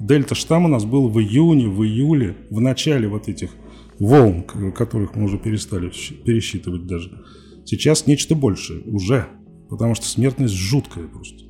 [0.00, 3.50] Дельта штамм у нас был в июне, в июле, в начале вот этих
[3.98, 4.42] волн,
[4.74, 5.90] которых мы уже перестали
[6.24, 7.22] пересчитывать даже.
[7.64, 9.26] Сейчас нечто большее уже,
[9.70, 11.44] потому что смертность жуткая просто.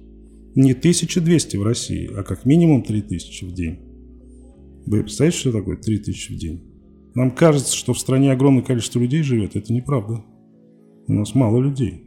[0.55, 3.79] Не 1200 в России, а как минимум 3000 в день.
[4.87, 6.63] Вы представляете, что такое 3000 в день?
[7.15, 9.57] Нам кажется, что в стране огромное количество людей живет.
[9.57, 10.25] Это неправда.
[11.09, 12.05] У нас мало людей.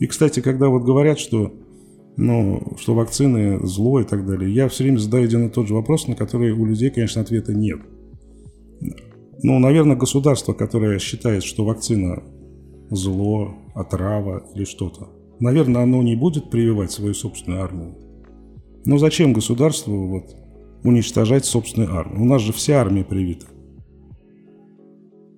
[0.00, 1.52] И, кстати, когда вот говорят, что,
[2.16, 5.74] ну, что вакцины зло и так далее, я все время задаю один и тот же
[5.74, 7.80] вопрос, на который у людей, конечно, ответа нет.
[9.42, 12.22] Ну, наверное, государство, которое считает, что вакцина
[12.90, 17.94] зло, отрава или что-то, наверное, оно не будет прививать свою собственную армию.
[18.84, 20.36] Но зачем государству вот
[20.84, 22.22] уничтожать собственную армию?
[22.22, 23.46] У нас же вся армия привита.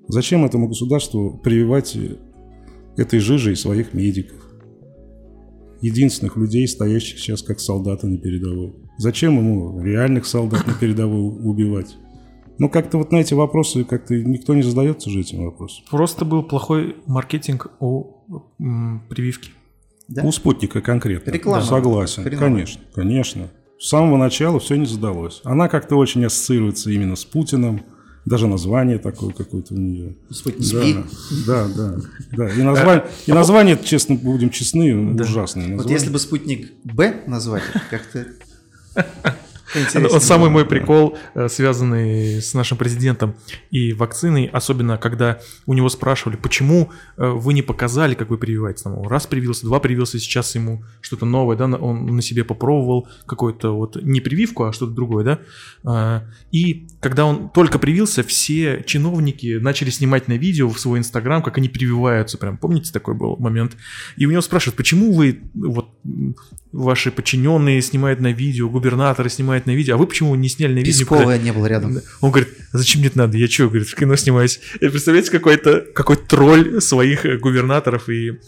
[0.08, 1.96] Зачем этому государству прививать
[2.96, 4.38] этой жижей своих медиков?
[5.80, 8.74] Единственных людей, стоящих сейчас как солдаты на передовой.
[8.98, 11.96] Зачем ему реальных солдат на передовой убивать?
[12.58, 15.84] Ну, как-то вот на эти вопросы как-то никто не задается же этим вопросом.
[15.90, 18.18] Просто был плохой маркетинг у
[18.60, 19.50] м, прививки.
[20.08, 20.22] Да?
[20.22, 21.30] У спутника конкретно.
[21.30, 21.64] Реклама.
[21.64, 22.22] Согласен.
[22.22, 22.44] Хреново.
[22.44, 23.48] Конечно, конечно.
[23.78, 25.40] С самого начала все не задалось.
[25.44, 27.82] Она как-то очень ассоциируется именно с Путиным,
[28.24, 30.14] даже название такое какое-то у нее.
[30.30, 31.06] Спутник
[31.46, 32.00] да, да, да,
[32.36, 32.48] да.
[32.50, 35.24] И, название, и название, честно, будем честны, да.
[35.24, 35.62] ужасное.
[35.62, 35.82] Название.
[35.82, 38.26] Вот если бы спутник Б назвать, как-то...
[40.10, 43.34] Вот самый мой прикол, э, связанный с нашим президентом
[43.70, 48.82] и вакциной, особенно когда у него спрашивали, почему э, вы не показали, как вы прививаетесь.
[48.82, 53.76] Там, раз привился, два привился, сейчас ему что-то новое, да, он на себе попробовал какую-то
[53.76, 55.38] вот не прививку, а что-то другое, да.
[55.84, 61.42] А, и когда он только привился, все чиновники начали снимать на видео в свой инстаграм,
[61.42, 63.76] как они прививаются, прям, помните, такой был момент.
[64.16, 65.90] И у него спрашивают, почему вы, вот,
[66.72, 70.78] ваши подчиненные снимают на видео, губернаторы снимают на видео, а вы почему не сняли на
[70.78, 71.00] видео?
[71.00, 71.98] Песковая не было рядом.
[72.20, 73.36] Он говорит, а зачем мне это надо?
[73.36, 74.60] Я что, говорит, в кино снимаюсь.
[74.80, 78.38] И представляете, какой-то какой тролль своих губернаторов и...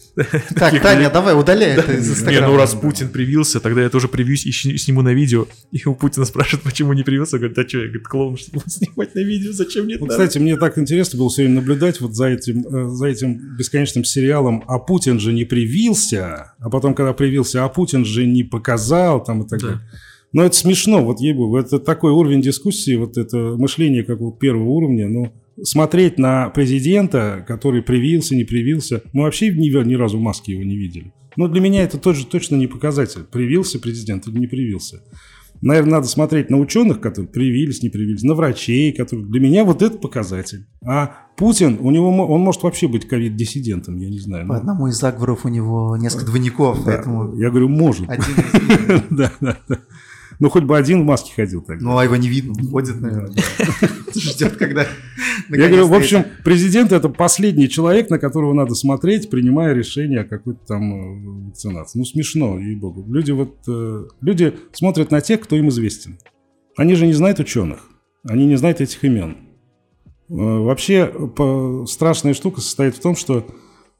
[0.57, 4.47] Так, Таня, давай, удаляй это из Не, ну раз Путин привился, тогда я тоже привьюсь
[4.47, 5.47] и сниму на видео.
[5.73, 7.39] И у Путина спрашивают, почему не привился.
[7.39, 7.79] Говорит, а что?
[7.79, 11.29] Я говорю, клоун, что снимать на видео, зачем мне это Кстати, мне так интересно было
[11.29, 15.45] все время наблюдать вот за этим, э, за этим бесконечным сериалом «А Путин же не
[15.45, 19.81] привился», а потом, когда привился «А Путин же не показал», там и так далее.
[20.33, 24.69] Но это смешно, вот ебу, это такой уровень дискуссии, вот это мышление как вот первого
[24.69, 30.51] уровня, ну, смотреть на президента, который привился, не привился, мы вообще ни, ни разу маски
[30.51, 31.13] его не видели.
[31.37, 35.03] Но для меня это тоже точно не показатель, привился президент или не привился.
[35.65, 39.27] Наверное, надо смотреть на ученых, которые привились, не привились, на врачей, которые...
[39.27, 40.67] Для меня вот это показатель.
[40.85, 44.47] А Путин, у него, он может вообще быть ковид-диссидентом, я не знаю.
[44.47, 47.35] По одному из заговоров у него несколько двойников, Да, поэтому...
[47.37, 48.09] Я говорю, может.
[48.11, 49.79] Один из- Да, да, да.
[50.41, 51.85] Ну, хоть бы один в маске ходил тогда.
[51.85, 53.35] Ну, а его не видно, ходит, наверное.
[54.15, 54.87] Ждет, когда...
[55.49, 60.25] Я говорю, в общем, президент это последний человек, на которого надо смотреть, принимая решение о
[60.25, 61.99] какой-то там э, вакцинации.
[61.99, 63.05] Ну, смешно, ей-богу.
[63.13, 66.19] Люди вот, э, люди смотрят на тех, кто им известен.
[66.77, 67.89] Они же не знают ученых,
[68.25, 69.37] они не знают этих имен.
[70.29, 71.13] Э, Вообще,
[71.87, 73.47] страшная штука состоит в том, что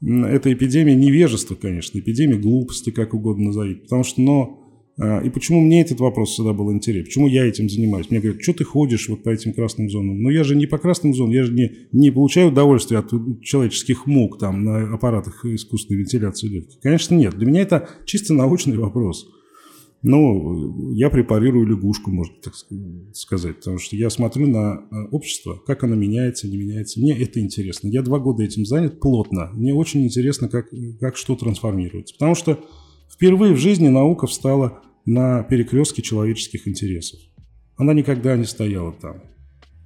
[0.01, 3.75] м, эта эпидемия невежества, конечно, эпидемия глупости, как угодно назови.
[3.75, 4.61] Потому что, но...
[4.97, 7.05] а, И почему мне этот вопрос всегда был интересен?
[7.05, 8.09] Почему я этим занимаюсь?
[8.09, 10.21] Мне говорят, что ты ходишь вот по этим красным зонам?
[10.21, 14.05] Но я же не по красным зонам, я же не, не получаю удовольствия от человеческих
[14.05, 16.79] мук там на аппаратах искусственной вентиляции легких.
[16.81, 17.35] Конечно, нет.
[17.37, 19.27] Для меня это чисто научный вопрос.
[20.07, 25.59] Ну, я препарирую лягушку, можно так ск- сказать, потому что я смотрю на э, общество,
[25.65, 26.99] как оно меняется, не меняется.
[26.99, 27.87] Мне это интересно.
[27.87, 29.49] Я два года этим занят плотно.
[29.53, 30.67] Мне очень интересно, как,
[30.99, 32.13] как что трансформируется.
[32.13, 32.59] Потому что
[33.15, 37.19] впервые в жизни наука встала на перекрестке человеческих интересов.
[37.77, 39.21] Она никогда не стояла там.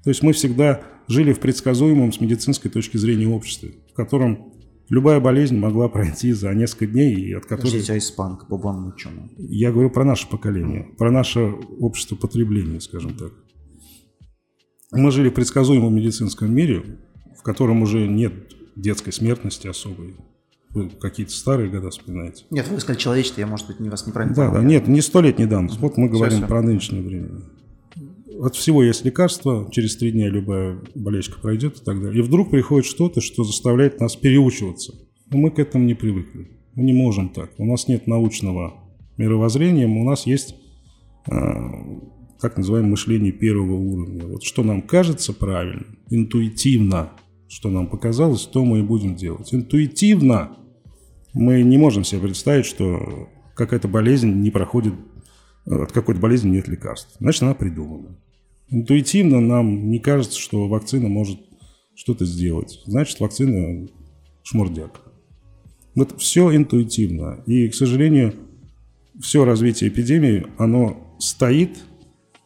[0.04, 4.54] То есть мы всегда жили в предсказуемом с медицинской точки зрения обществе, в котором
[4.90, 7.68] любая болезнь могла пройти за несколько дней, и от которой...
[7.68, 9.32] Подождите, а испанка, Бабан ученый.
[9.38, 11.40] Я говорю про наше поколение, про наше
[11.80, 13.34] общество потребления, скажем так.
[14.92, 16.84] Мы жили в предсказуемом медицинском мире,
[17.38, 18.34] в котором уже нет
[18.76, 20.16] детской смертности особой.
[20.74, 22.45] Вы какие-то старые года вспоминаете?
[22.51, 25.47] Нет, вы сказали человечество, я, может быть, не вас неправильно Да, да, нет, не столетний
[25.47, 25.80] давность.
[25.80, 26.47] Вот мы говорим всё.
[26.47, 27.41] про нынешнее время.
[28.39, 32.20] От всего есть лекарство, через три дня любая болячка пройдет и так далее.
[32.20, 34.93] И вдруг приходит что-то, что заставляет нас переучиваться.
[35.32, 36.47] Но мы к этому не привыкли.
[36.76, 37.51] Мы не можем так.
[37.57, 38.76] У нас нет научного
[39.17, 40.55] мировоззрения, у нас есть
[41.30, 41.34] э,
[42.39, 44.28] так называемое мышление первого уровня.
[44.28, 47.11] Вот что нам кажется правильным, интуитивно,
[47.47, 49.53] что нам показалось, то мы и будем делать.
[49.53, 50.59] Интуитивно
[51.40, 54.94] мы не можем себе представить, что какая-то болезнь не проходит,
[55.66, 57.16] от какой-то болезни нет лекарств.
[57.20, 58.18] Значит, она придумана.
[58.70, 61.40] Интуитивно нам не кажется, что вакцина может
[61.96, 62.82] что-то сделать.
[62.86, 63.88] Значит, вакцина
[64.44, 65.02] шмурдяк.
[65.96, 67.42] Вот все интуитивно.
[67.46, 68.34] И, к сожалению,
[69.22, 71.80] все развитие эпидемии, оно стоит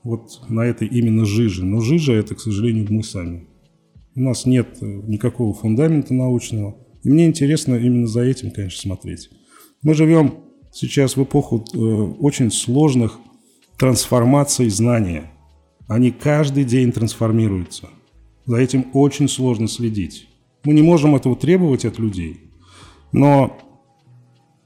[0.04, 1.66] вот на этой именно жиже.
[1.66, 3.48] Но жижа это, к сожалению, мы сами.
[4.16, 6.78] У нас нет э, никакого фундамента научного.
[7.04, 9.30] И мне интересно именно за этим, конечно, смотреть.
[9.82, 10.36] Мы живем
[10.72, 13.20] сейчас в эпоху э, очень сложных
[13.78, 15.32] трансформаций знания.
[15.88, 17.89] Они каждый день трансформируются.
[18.45, 20.28] За этим очень сложно следить.
[20.64, 22.39] Мы не можем этого требовать от людей,
[23.12, 23.58] но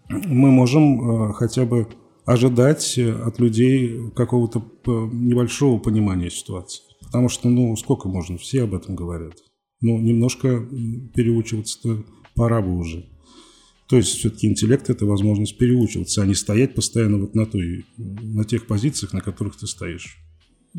[0.09, 1.87] мы можем э, хотя бы
[2.25, 6.83] ожидать э, от людей какого-то п- небольшого понимания ситуации.
[7.05, 9.33] Потому что, ну, сколько можно, все об этом говорят.
[9.81, 10.59] Ну, немножко
[11.13, 12.03] переучиваться-то
[12.37, 13.05] пора бы уже.
[13.89, 18.43] То есть все-таки интеллект– это возможность переучиваться, а не стоять постоянно вот на, той, на
[18.45, 20.17] тех позициях, на которых ты стоишь.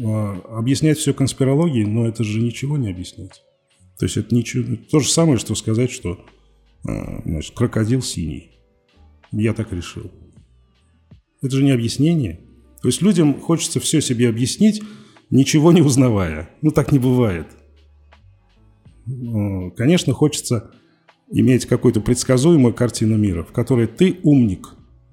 [0.03, 3.43] А объяснять все конспирологией, но это же ничего не объяснять.
[3.99, 6.25] То есть это ничего, то же самое, что сказать, что
[6.87, 8.51] а, значит, крокодил синий.
[9.33, 10.13] Я так решил.
[11.43, 12.41] Это же не объяснение.
[12.83, 14.83] То есть людям хочется все себе объяснить,
[15.31, 16.51] ничего не узнавая.
[16.63, 17.47] Ну, так не бывает.
[19.07, 20.71] Ну, Конечно, хочется
[21.31, 24.69] иметь какую-то предсказуемую картину мира, в которой ты умник,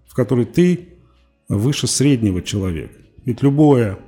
[0.08, 0.90] в которой ты
[1.50, 2.96] выше среднего человека.
[3.26, 4.00] Ведь любое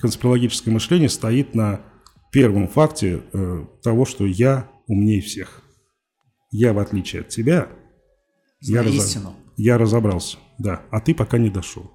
[0.00, 1.80] конспирологическое мышление стоит на
[2.32, 5.62] первом факте э, того, что я умнее всех.
[6.50, 7.68] Я, в отличие от тебя,
[8.60, 9.34] я, Знаю разо- истину.
[9.56, 11.90] я разобрался, да, а ты пока не дошел.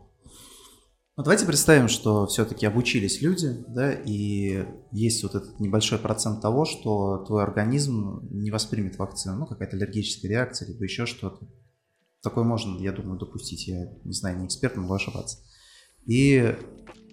[1.17, 6.65] Ну, давайте представим, что все-таки обучились люди, да, и есть вот этот небольшой процент того,
[6.65, 11.47] что твой организм не воспримет вакцину, ну, какая-то аллергическая реакция, либо еще что-то.
[12.21, 13.65] Такое можно, я думаю, допустить.
[13.65, 15.37] Я не знаю, не эксперт, могу ошибаться.
[16.05, 16.53] И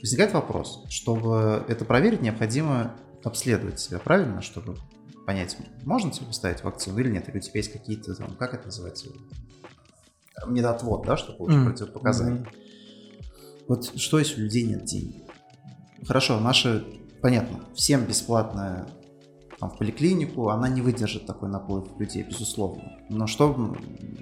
[0.01, 4.79] возникает вопрос, чтобы это проверить, необходимо обследовать себя, правильно, чтобы
[5.27, 8.67] понять, можно тебе поставить вакцину или нет, или у тебя есть какие-то, там, как это
[8.67, 9.11] называется,
[10.49, 11.71] медотвод, да, чтобы получить Мгм.
[11.71, 12.47] противопоказания.
[13.69, 15.15] Вот что если у людей нет денег?
[16.07, 16.85] Хорошо, наши,
[17.21, 18.89] понятно, всем бесплатная
[19.59, 22.99] там, в поликлинику, она не выдержит такой наплыв людей, безусловно.
[23.09, 23.77] Но что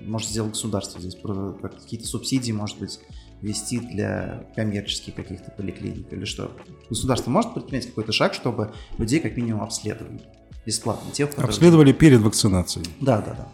[0.06, 1.16] может сделать государство здесь?
[1.62, 3.00] Какие-то субсидии, может быть,
[3.40, 6.50] ввести для коммерческих каких-то поликлиник или что?
[6.90, 10.20] Государство может предпринять какой-то шаг, чтобы людей как минимум обследовали
[10.66, 11.10] бесплатно?
[11.10, 12.86] Тех, которые- Обследовали перед вакцинацией.
[13.00, 13.48] Да, да, да.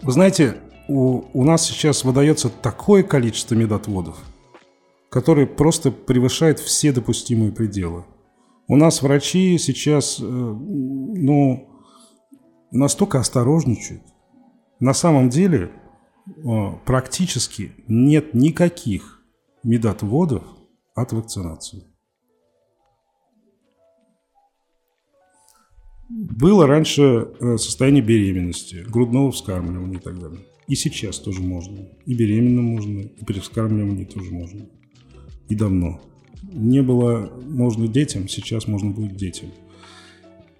[0.00, 0.56] Вы знаете,
[0.88, 4.16] у, у нас сейчас выдается такое количество медотводов,
[5.14, 8.04] которые просто превышает все допустимые пределы.
[8.66, 11.68] У нас врачи сейчас, э, ну,
[12.72, 14.02] настолько осторожничают.
[14.80, 15.70] На самом деле
[16.26, 16.32] э,
[16.84, 19.22] практически нет никаких
[19.62, 20.42] медотводов
[20.96, 21.84] от вакцинации.
[26.08, 27.02] Было раньше
[27.38, 30.40] э, состояние беременности, грудного вскармливания и так далее.
[30.66, 31.88] И сейчас тоже можно.
[32.04, 34.66] И беременным можно, и при вскармливании тоже можно.
[35.48, 36.00] И давно.
[36.52, 39.48] Не было можно детям, сейчас можно будет детям.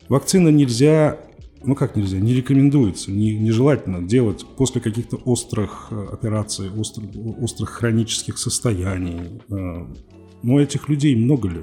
[0.09, 1.19] Вакцина нельзя,
[1.63, 7.09] ну как нельзя, не рекомендуется, не, нежелательно делать после каких-то острых э, операций, острых,
[7.41, 9.41] острых хронических состояний.
[9.51, 9.87] Э,
[10.43, 11.61] Но этих людей много ли?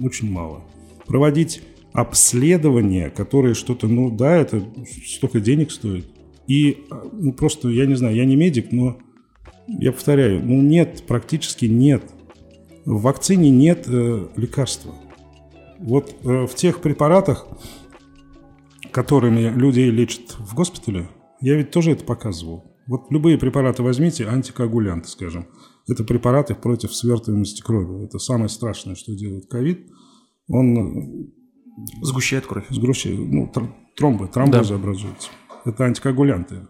[0.00, 0.64] Очень мало.
[1.06, 1.62] Проводить
[1.92, 4.64] обследования, которые что-то, ну да, это
[5.06, 6.06] столько денег стоит.
[6.48, 8.98] И, э, ну просто, я не знаю, я не медик, но
[9.68, 12.02] я повторяю, ну нет, практически нет.
[12.84, 14.94] В вакцине нет э, лекарства.
[15.78, 17.46] Вот э, в тех препаратах,
[18.92, 21.08] которыми людей лечат в госпитале,
[21.40, 22.64] я ведь тоже это показывал.
[22.86, 25.46] Вот любые препараты возьмите, антикоагулянты, скажем.
[25.88, 28.04] Это препараты против свертываемости крови.
[28.04, 29.88] Это самое страшное, что делает ковид.
[30.48, 31.26] Он э,
[32.02, 32.66] Сгущает кровь.
[32.68, 35.30] сгрущает, ну, тр- тромбы, тромбозы образуются.
[35.64, 36.68] Это антикоагулянты.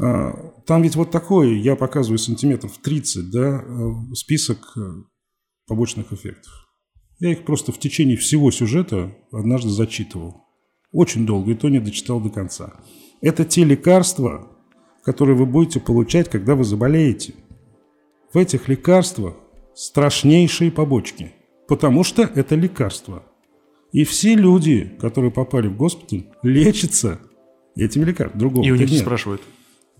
[0.00, 0.32] А,
[0.66, 4.80] Там ведь вот такой, я показываю сантиметров 30, да, э, список э,
[5.66, 6.52] побочных эффектов.
[7.20, 10.42] Я их просто в течение всего сюжета однажды зачитывал.
[10.92, 12.80] Очень долго, и то не дочитал до конца.
[13.20, 14.48] Это те лекарства,
[15.04, 17.34] которые вы будете получать, когда вы заболеете.
[18.32, 19.34] В этих лекарствах
[19.74, 21.32] страшнейшие побочки,
[21.68, 23.24] потому что это лекарства.
[23.92, 27.20] И все люди, которые попали в госпиталь, лечатся
[27.76, 28.40] этими лекарствами.
[28.40, 29.02] Другого И у них не нет.
[29.02, 29.42] спрашивают.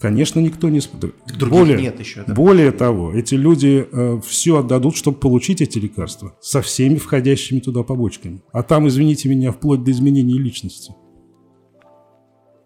[0.03, 1.14] Конечно, никто не спрашивает.
[1.38, 2.34] Других Более, нет еще, да.
[2.34, 3.88] более того, эти люди
[4.26, 8.42] все отдадут, чтобы получить эти лекарства со всеми входящими туда побочками.
[8.53, 10.92] А там, извините меня, вплоть до изменения личности.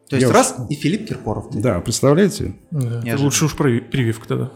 [0.09, 1.51] То есть Я раз и Филипп Киркоров.
[1.51, 1.61] ты.
[1.61, 2.57] Да, представляете?
[2.71, 3.03] Да.
[3.19, 4.53] Лучше уж прививка тогда.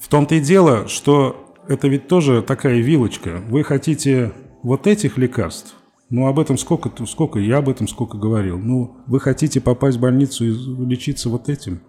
[0.00, 3.42] В том-то и дело, что это ведь тоже такая вилочка.
[3.48, 4.32] Вы хотите
[4.64, 5.76] вот этих лекарств,
[6.10, 8.58] ну об этом сколько, сколько, я об этом сколько говорил.
[8.58, 10.50] Ну, вы хотите попасть в больницу и
[10.84, 11.80] лечиться вот этим?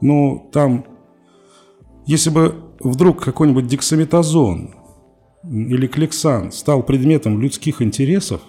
[0.00, 0.84] Ну, там,
[2.06, 4.74] если бы вдруг какой-нибудь дексаметазон
[5.44, 8.40] или клексан стал предметом людских интересов,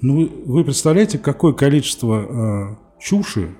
[0.00, 3.50] ну, вы представляете, какое количество э, чуши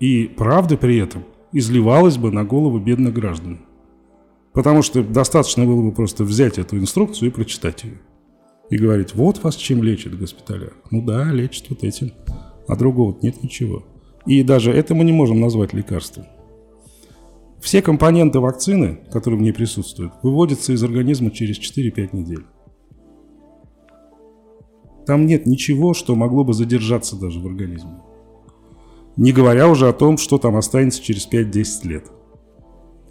[0.00, 3.60] и правды при этом изливалось бы на голову бедных граждан.
[4.52, 8.00] Потому что достаточно было бы просто взять эту инструкцию и прочитать ее.
[8.70, 10.72] И говорить, вот вас чем лечат в госпиталях.
[10.90, 12.12] Ну да, лечат вот этим.
[12.66, 13.84] А другого нет ничего.
[14.26, 16.26] И даже это мы не можем назвать лекарством.
[17.60, 22.44] Все компоненты вакцины, которые в ней присутствуют, выводятся из организма через 4-5 недель.
[25.06, 28.02] Там нет ничего, что могло бы задержаться даже в организме.
[29.16, 32.06] Не говоря уже о том, что там останется через 5-10 лет.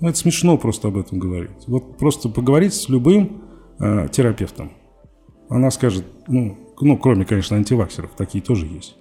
[0.01, 1.67] Ну, это смешно просто об этом говорить.
[1.67, 3.43] Вот просто поговорить с любым
[3.79, 4.73] э, терапевтом.
[5.49, 8.97] Она скажет, ну, ну, кроме, конечно, антиваксеров, такие тоже есть.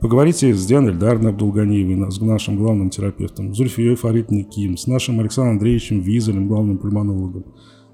[0.00, 5.56] Поговорите с Дианой Эльдарной Абдулганиевой, с нашим главным терапевтом, Зульфией Фаритной Ким, с нашим Александром
[5.56, 7.44] Андреевичем Визелем, главным пульмонологом.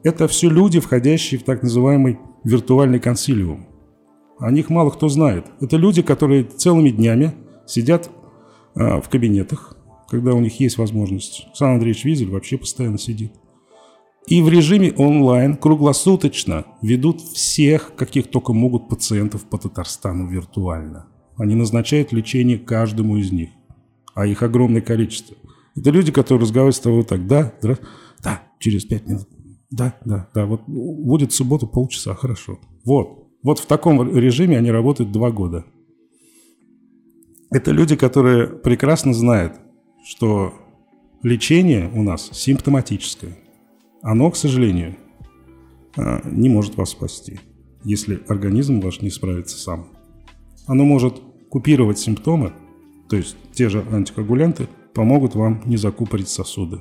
[0.05, 3.67] Это все люди, входящие в так называемый виртуальный консилиум.
[4.39, 5.47] О них мало кто знает.
[5.61, 7.35] Это люди, которые целыми днями
[7.67, 8.09] сидят
[8.77, 9.77] а, в кабинетах,
[10.09, 11.47] когда у них есть возможность.
[11.47, 13.33] Александр Андреевич Визель вообще постоянно сидит.
[14.29, 21.07] и в режиме онлайн круглосуточно ведут всех, каких только могут пациентов по Татарстану виртуально.
[21.37, 23.51] Они назначают лечение каждому из них,
[24.15, 25.37] а их огромное количество.
[25.77, 27.79] Это люди, которые разговаривают с тобой так, да, да,
[28.23, 29.29] да, через пять минут,
[29.71, 32.59] да, да, да, вот будет в субботу полчаса, хорошо.
[32.85, 35.67] Вот, вот в таком режиме они работают два года.
[37.51, 39.61] Это люди, которые прекрасно знают,
[40.05, 40.55] что
[41.23, 43.37] лечение у нас симптоматическое.
[44.03, 44.97] Оно, к сожалению,
[45.97, 47.41] а, не может вас спасти,
[47.85, 49.89] если организм ваш не справится сам.
[50.67, 51.23] Оно может
[51.57, 52.53] купировать симптомы,
[53.09, 56.81] то есть те же антикоагулянты помогут вам не закупорить сосуды.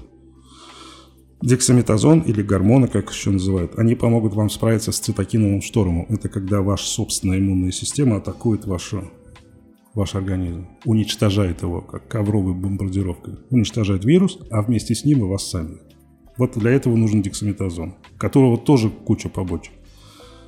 [1.42, 6.08] Дексаметазон или гормоны, как еще называют, они помогут вам справиться с цитокиновым штормом.
[6.10, 9.10] Это когда ваша собственная иммунная система атакует вашу,
[9.94, 13.36] ваш организм, уничтожает его, как ковровой бомбардировкой.
[13.52, 15.80] Уничтожает вирус, а вместе с ним и вас самих.
[16.36, 19.72] Вот для этого нужен дексаметазон, которого тоже куча побочек.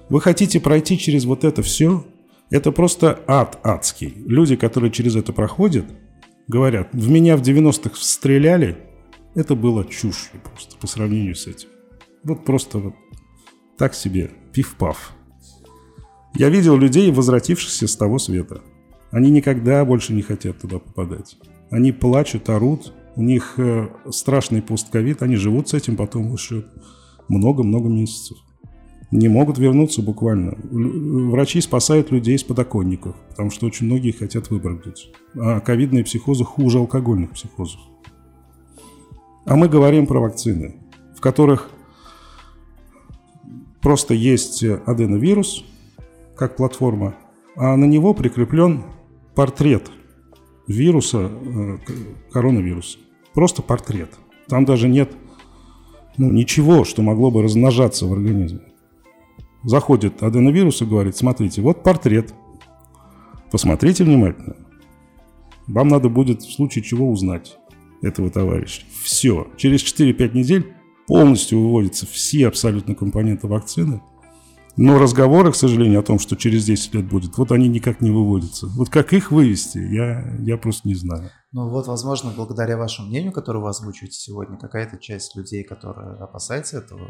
[0.09, 2.03] Вы хотите пройти через вот это все?
[2.49, 4.13] Это просто ад адский.
[4.25, 5.85] Люди, которые через это проходят,
[6.47, 8.77] говорят, в меня в 90-х стреляли,
[9.35, 11.69] это было чушью просто по сравнению с этим.
[12.23, 12.93] Вот просто вот
[13.77, 15.13] так себе, пиф-паф.
[16.33, 18.61] Я видел людей, возвратившихся с того света.
[19.11, 21.37] Они никогда больше не хотят туда попадать.
[21.69, 26.65] Они плачут, орут, у них э, страшный постковид, они живут с этим потом еще
[27.27, 28.37] много-много месяцев.
[29.11, 30.57] Не могут вернуться буквально.
[30.69, 35.09] Врачи спасают людей с подоконников, потому что очень многие хотят выбрать.
[35.35, 37.79] А ковидные психозы хуже алкогольных психозов.
[39.45, 40.75] А мы говорим про вакцины,
[41.15, 41.69] в которых
[43.81, 45.63] просто есть аденовирус,
[46.35, 47.15] как платформа,
[47.55, 48.83] а на него прикреплен
[49.35, 49.89] портрет
[50.67, 51.77] вируса, э,
[52.31, 52.99] коронавируса.
[53.33, 54.09] Просто портрет.
[54.47, 55.11] Там даже нет
[56.17, 58.66] ну, ничего, что могло бы размножаться в организме.
[59.63, 62.33] Заходит аденовирус и говорит, смотрите, вот портрет.
[63.51, 64.55] Посмотрите внимательно.
[65.67, 67.57] Вам надо будет в случае чего узнать
[68.01, 68.83] этого товарища.
[69.03, 69.47] Все.
[69.57, 70.73] Через 4-5 недель
[71.07, 74.01] полностью выводятся все абсолютно компоненты вакцины–
[74.77, 78.11] но разговоры, к сожалению, о том, что через 10 лет будет, вот они никак не
[78.11, 78.67] выводятся.
[78.67, 81.31] Вот как их вывести, я, я просто не знаю.
[81.51, 86.77] Ну вот, возможно, благодаря вашему мнению, которое вы озвучиваете сегодня, какая-то часть людей, которая опасается
[86.77, 87.09] этого,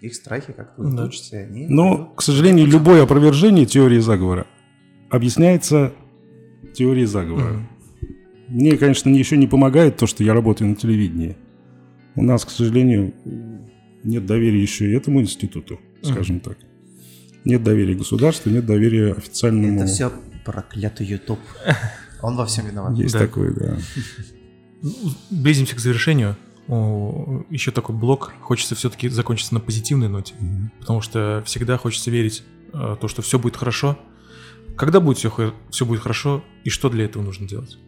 [0.00, 1.38] их страхи как-то улетучатся, да.
[1.38, 1.66] они...
[1.68, 4.46] Но, к сожалению, любое опровержение теории заговора
[5.10, 5.92] объясняется
[6.74, 7.54] теорией заговора.
[7.54, 7.64] Mm-hmm.
[8.48, 11.36] Мне, конечно, еще не помогает то, что я работаю на телевидении.
[12.14, 13.14] У нас, к сожалению,
[14.04, 16.40] нет доверия еще и этому институту, скажем mm-hmm.
[16.40, 16.58] так.
[17.44, 19.80] Нет доверия государству, нет доверия официальному...
[19.80, 20.12] Это все
[20.44, 21.40] проклятый YouTube.
[22.22, 22.96] Он во всем виноват.
[22.96, 23.20] Есть да.
[23.20, 23.78] такое, да.
[25.30, 26.36] Близимся к завершению.
[26.68, 28.34] Еще такой блок.
[28.42, 30.34] Хочется все-таки закончиться на позитивной ноте.
[30.34, 30.80] Mm-hmm.
[30.80, 32.42] Потому что всегда хочется верить
[32.74, 33.98] э, то, что все будет хорошо.
[34.76, 37.78] Когда будет все, все будет хорошо и что для этого нужно делать?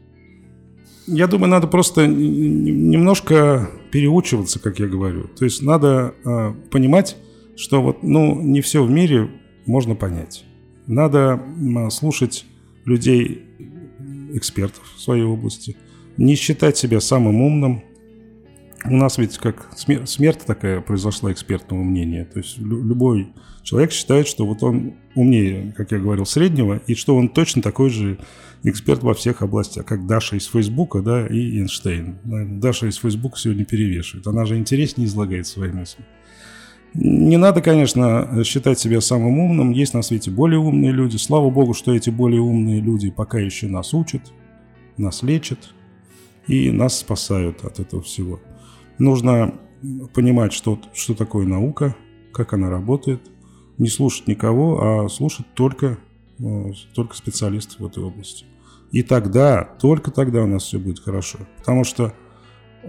[1.06, 5.24] Я думаю, надо просто немножко переучиваться, как я говорю.
[5.24, 7.16] То есть надо э, понимать,
[7.56, 9.30] что вот, ну, не все в мире
[9.66, 10.44] можно понять.
[10.86, 11.40] Надо
[11.90, 12.46] слушать
[12.84, 13.44] людей,
[14.32, 15.76] экспертов в своей области,
[16.16, 17.84] не считать себя самым умным.
[18.84, 22.24] У нас ведь как смерть такая произошла экспертного мнения.
[22.24, 27.14] То есть любой человек считает, что вот он умнее, как я говорил, среднего, и что
[27.14, 28.18] он точно такой же
[28.62, 32.18] эксперт во всех областях, как Даша из Фейсбука, да, и Эйнштейн.
[32.60, 34.26] Даша из Фейсбука сегодня перевешивает.
[34.26, 36.04] Она же интереснее излагает свои мысли.
[36.94, 39.70] Не надо, конечно, считать себя самым умным.
[39.70, 41.16] Есть на свете более умные люди.
[41.16, 44.22] Слава богу, что эти более умные люди пока еще нас учат,
[44.96, 45.72] нас лечат
[46.48, 48.40] и нас спасают от этого всего.
[49.00, 49.54] Нужно
[50.14, 51.96] понимать, что, что такое наука,
[52.32, 53.20] как она работает,
[53.78, 55.98] не слушать никого, а слушать только,
[56.38, 58.44] э, только специалистов в этой области.
[58.92, 61.38] И тогда, только тогда у нас все будет хорошо.
[61.58, 62.12] Потому что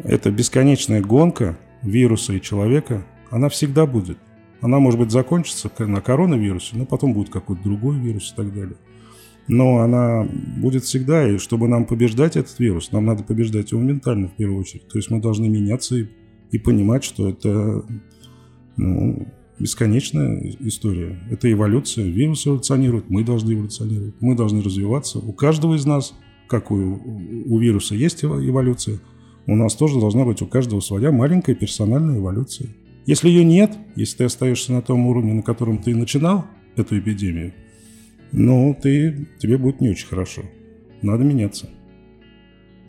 [0.03, 4.19] это бесконечная гонка вируса и человека– она всегда будет.
[4.59, 8.75] Она, может быть, закончится на коронавирусе, но потом будет какой-то другой вирус и так далее.
[9.51, 10.25] Но она
[10.61, 14.61] будет всегда, и чтобы нам побеждать этот вирус, нам надо побеждать его ментально в первую
[14.61, 14.87] очередь.
[14.87, 16.07] То есть мы должны меняться и,
[16.51, 17.83] и понимать, что это
[18.77, 19.27] ну,
[19.59, 21.19] бесконечная история.
[21.29, 22.05] Это эволюция.
[22.05, 25.19] Вирус эволюционирует, мы должны эволюционировать, мы должны развиваться.
[25.19, 26.13] У каждого из нас,
[26.47, 29.01] как у, у вируса есть эволюция,
[29.47, 32.69] у нас тоже должна быть у каждого своя маленькая персональная эволюция.
[33.05, 36.45] Если ее нет, если ты остаешься на том уровне, на котором ты начинал
[36.77, 37.51] эту эпидемию,
[38.31, 40.43] ну, ты, тебе будет не очень хорошо.
[41.01, 41.69] Надо меняться.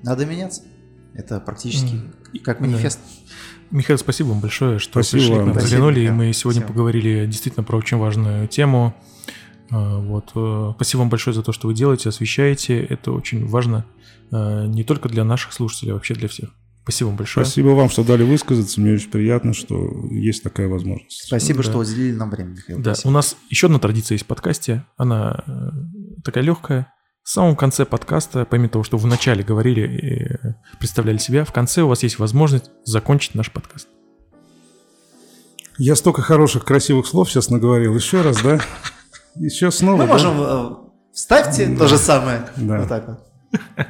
[0.03, 0.63] Надо меняться.
[1.15, 2.01] Это практически
[2.45, 3.01] как манифест.
[3.71, 5.43] Михаил, спасибо вам большое, что Спасибо пришли вам.
[5.43, 6.69] к нам, Спасибо, заглянули, и мы сегодня Спасибо.
[6.69, 8.95] поговорили действительно про очень важную тему.
[9.71, 10.33] А, Вот.
[10.35, 12.83] э, Спасибо вам большое за то, что вы делаете, освещаете.
[12.83, 13.87] Это очень важно
[14.31, 16.51] э, не только для наших слушателей, а вообще для всех.
[16.83, 17.47] Спасибо вам большое.
[17.47, 18.81] Спасибо вам, что дали высказаться.
[18.81, 19.77] Мне очень приятно, что
[20.11, 21.27] есть такая возможность.
[21.27, 21.71] Спасибо, Да.
[21.71, 22.79] что уделили нам время, Михаил.
[22.81, 23.09] Да, Спасибо.
[23.11, 24.85] у нас еще одна традиция есть в подкасте.
[24.97, 25.53] Она э,
[26.25, 26.93] такая легкая.
[27.23, 31.53] В самом конце подкаста, помимо того, что вы вначале говорили и э, представляли себя, в
[31.53, 33.87] конце у вас есть возможность закончить наш подкаст.
[35.79, 37.95] Я столько хороших, красивых слов сейчас наговорил.
[37.95, 38.61] Еще раз, да?
[39.37, 40.13] Еще снова, Мы да?
[40.13, 40.41] можем...
[40.43, 40.71] э,
[41.13, 42.49] Вставьте то же самое.
[42.57, 42.81] Да.
[42.81, 43.87] Вот так вот.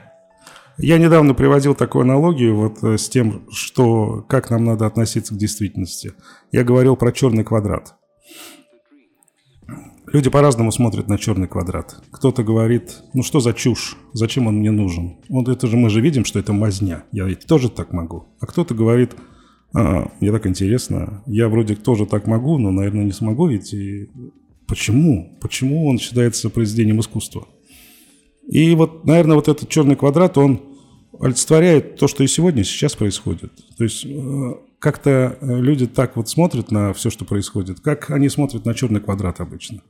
[0.78, 5.38] Я недавно приводил такую аналогию вот э, с тем, что как нам надо относиться к
[5.38, 6.14] действительности.
[6.50, 7.94] Я говорил про черный квадрат.
[10.12, 11.96] Люди по-разному смотрят на черный квадрат.
[12.10, 15.16] Кто-то говорит, ну что за чушь, зачем он мне нужен?
[15.28, 17.04] Вот это же мы же видим, что это мазня.
[17.12, 18.26] Я ведь тоже так могу.
[18.40, 19.12] А кто-то говорит,
[19.74, 23.72] «А, мне так интересно, я вроде тоже так могу, но, наверное, не смогу ведь.
[23.72, 24.10] И
[24.66, 25.38] почему?
[25.40, 27.46] Почему он считается произведением искусства?
[28.52, 30.60] И вот, наверное, вот этот черный квадрат, он
[31.18, 33.50] олицетворяет то, что и сегодня, сейчас происходит.
[33.78, 38.28] То есть э, как-то э, люди так вот смотрят на все, что происходит, как они
[38.28, 39.80] смотрят на черный квадрат обычно.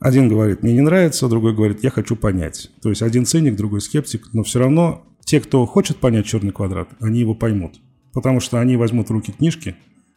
[0.00, 2.70] Один говорит, мне не нравится, другой говорит, я хочу понять.
[2.82, 6.90] То есть один циник, другой скептик, но все равно те, кто хочет понять черный квадрат,
[7.00, 7.80] они его поймут.
[8.12, 9.76] Потому что они возьмут в руки книжки,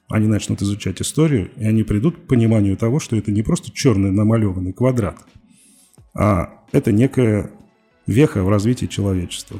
[0.10, 4.12] они начнут изучать историю, и они придут к пониманию того, что это не просто черный
[4.12, 5.20] намалеванный квадрат,
[6.14, 7.50] а это некая
[8.12, 9.58] веха в развитии человечества.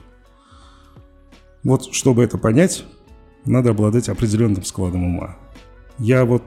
[1.64, 2.86] Вот, чтобы это понять,
[3.46, 5.38] надо обладать определенным складом ума.
[6.00, 6.44] Я вот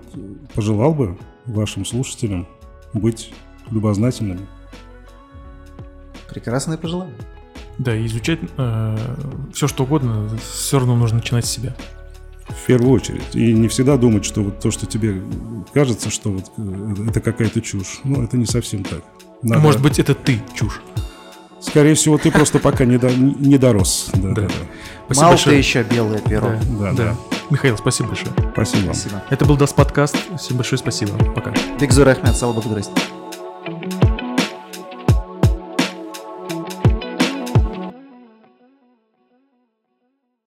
[0.54, 2.46] пожелал бы вашим слушателям
[2.92, 3.32] быть
[3.70, 4.46] любознательными.
[6.28, 7.14] Прекрасное пожелание.
[7.78, 8.40] Да, изучать
[9.52, 11.74] все, что угодно, все равно нужно начинать с себя.
[12.48, 13.34] В первую очередь.
[13.34, 15.20] И не всегда думать, что вот то, что тебе
[15.72, 18.00] кажется, что вот э, это какая-то чушь.
[18.04, 19.02] Ну, это не совсем так.
[19.42, 20.82] Надо- Может быть, это ты чушь.
[21.66, 24.10] Скорее всего, ты просто пока не, до- не дорос.
[24.14, 24.42] Да, Да.
[24.42, 24.54] да, да.
[25.06, 26.48] Спасибо Мало ты еще белое перо.
[26.48, 27.04] Да, Да, да.
[27.04, 27.16] да.
[27.50, 28.32] Михаил, спасибо большое.
[28.52, 28.94] Спасибо вам.
[28.94, 29.22] Спасибо.
[29.30, 30.16] Это был Даст подкаст.
[30.38, 31.12] Всем большое спасибо.
[31.34, 31.52] Пока.
[31.80, 32.92] Бекзур Ахмед, Салабак Здрасте.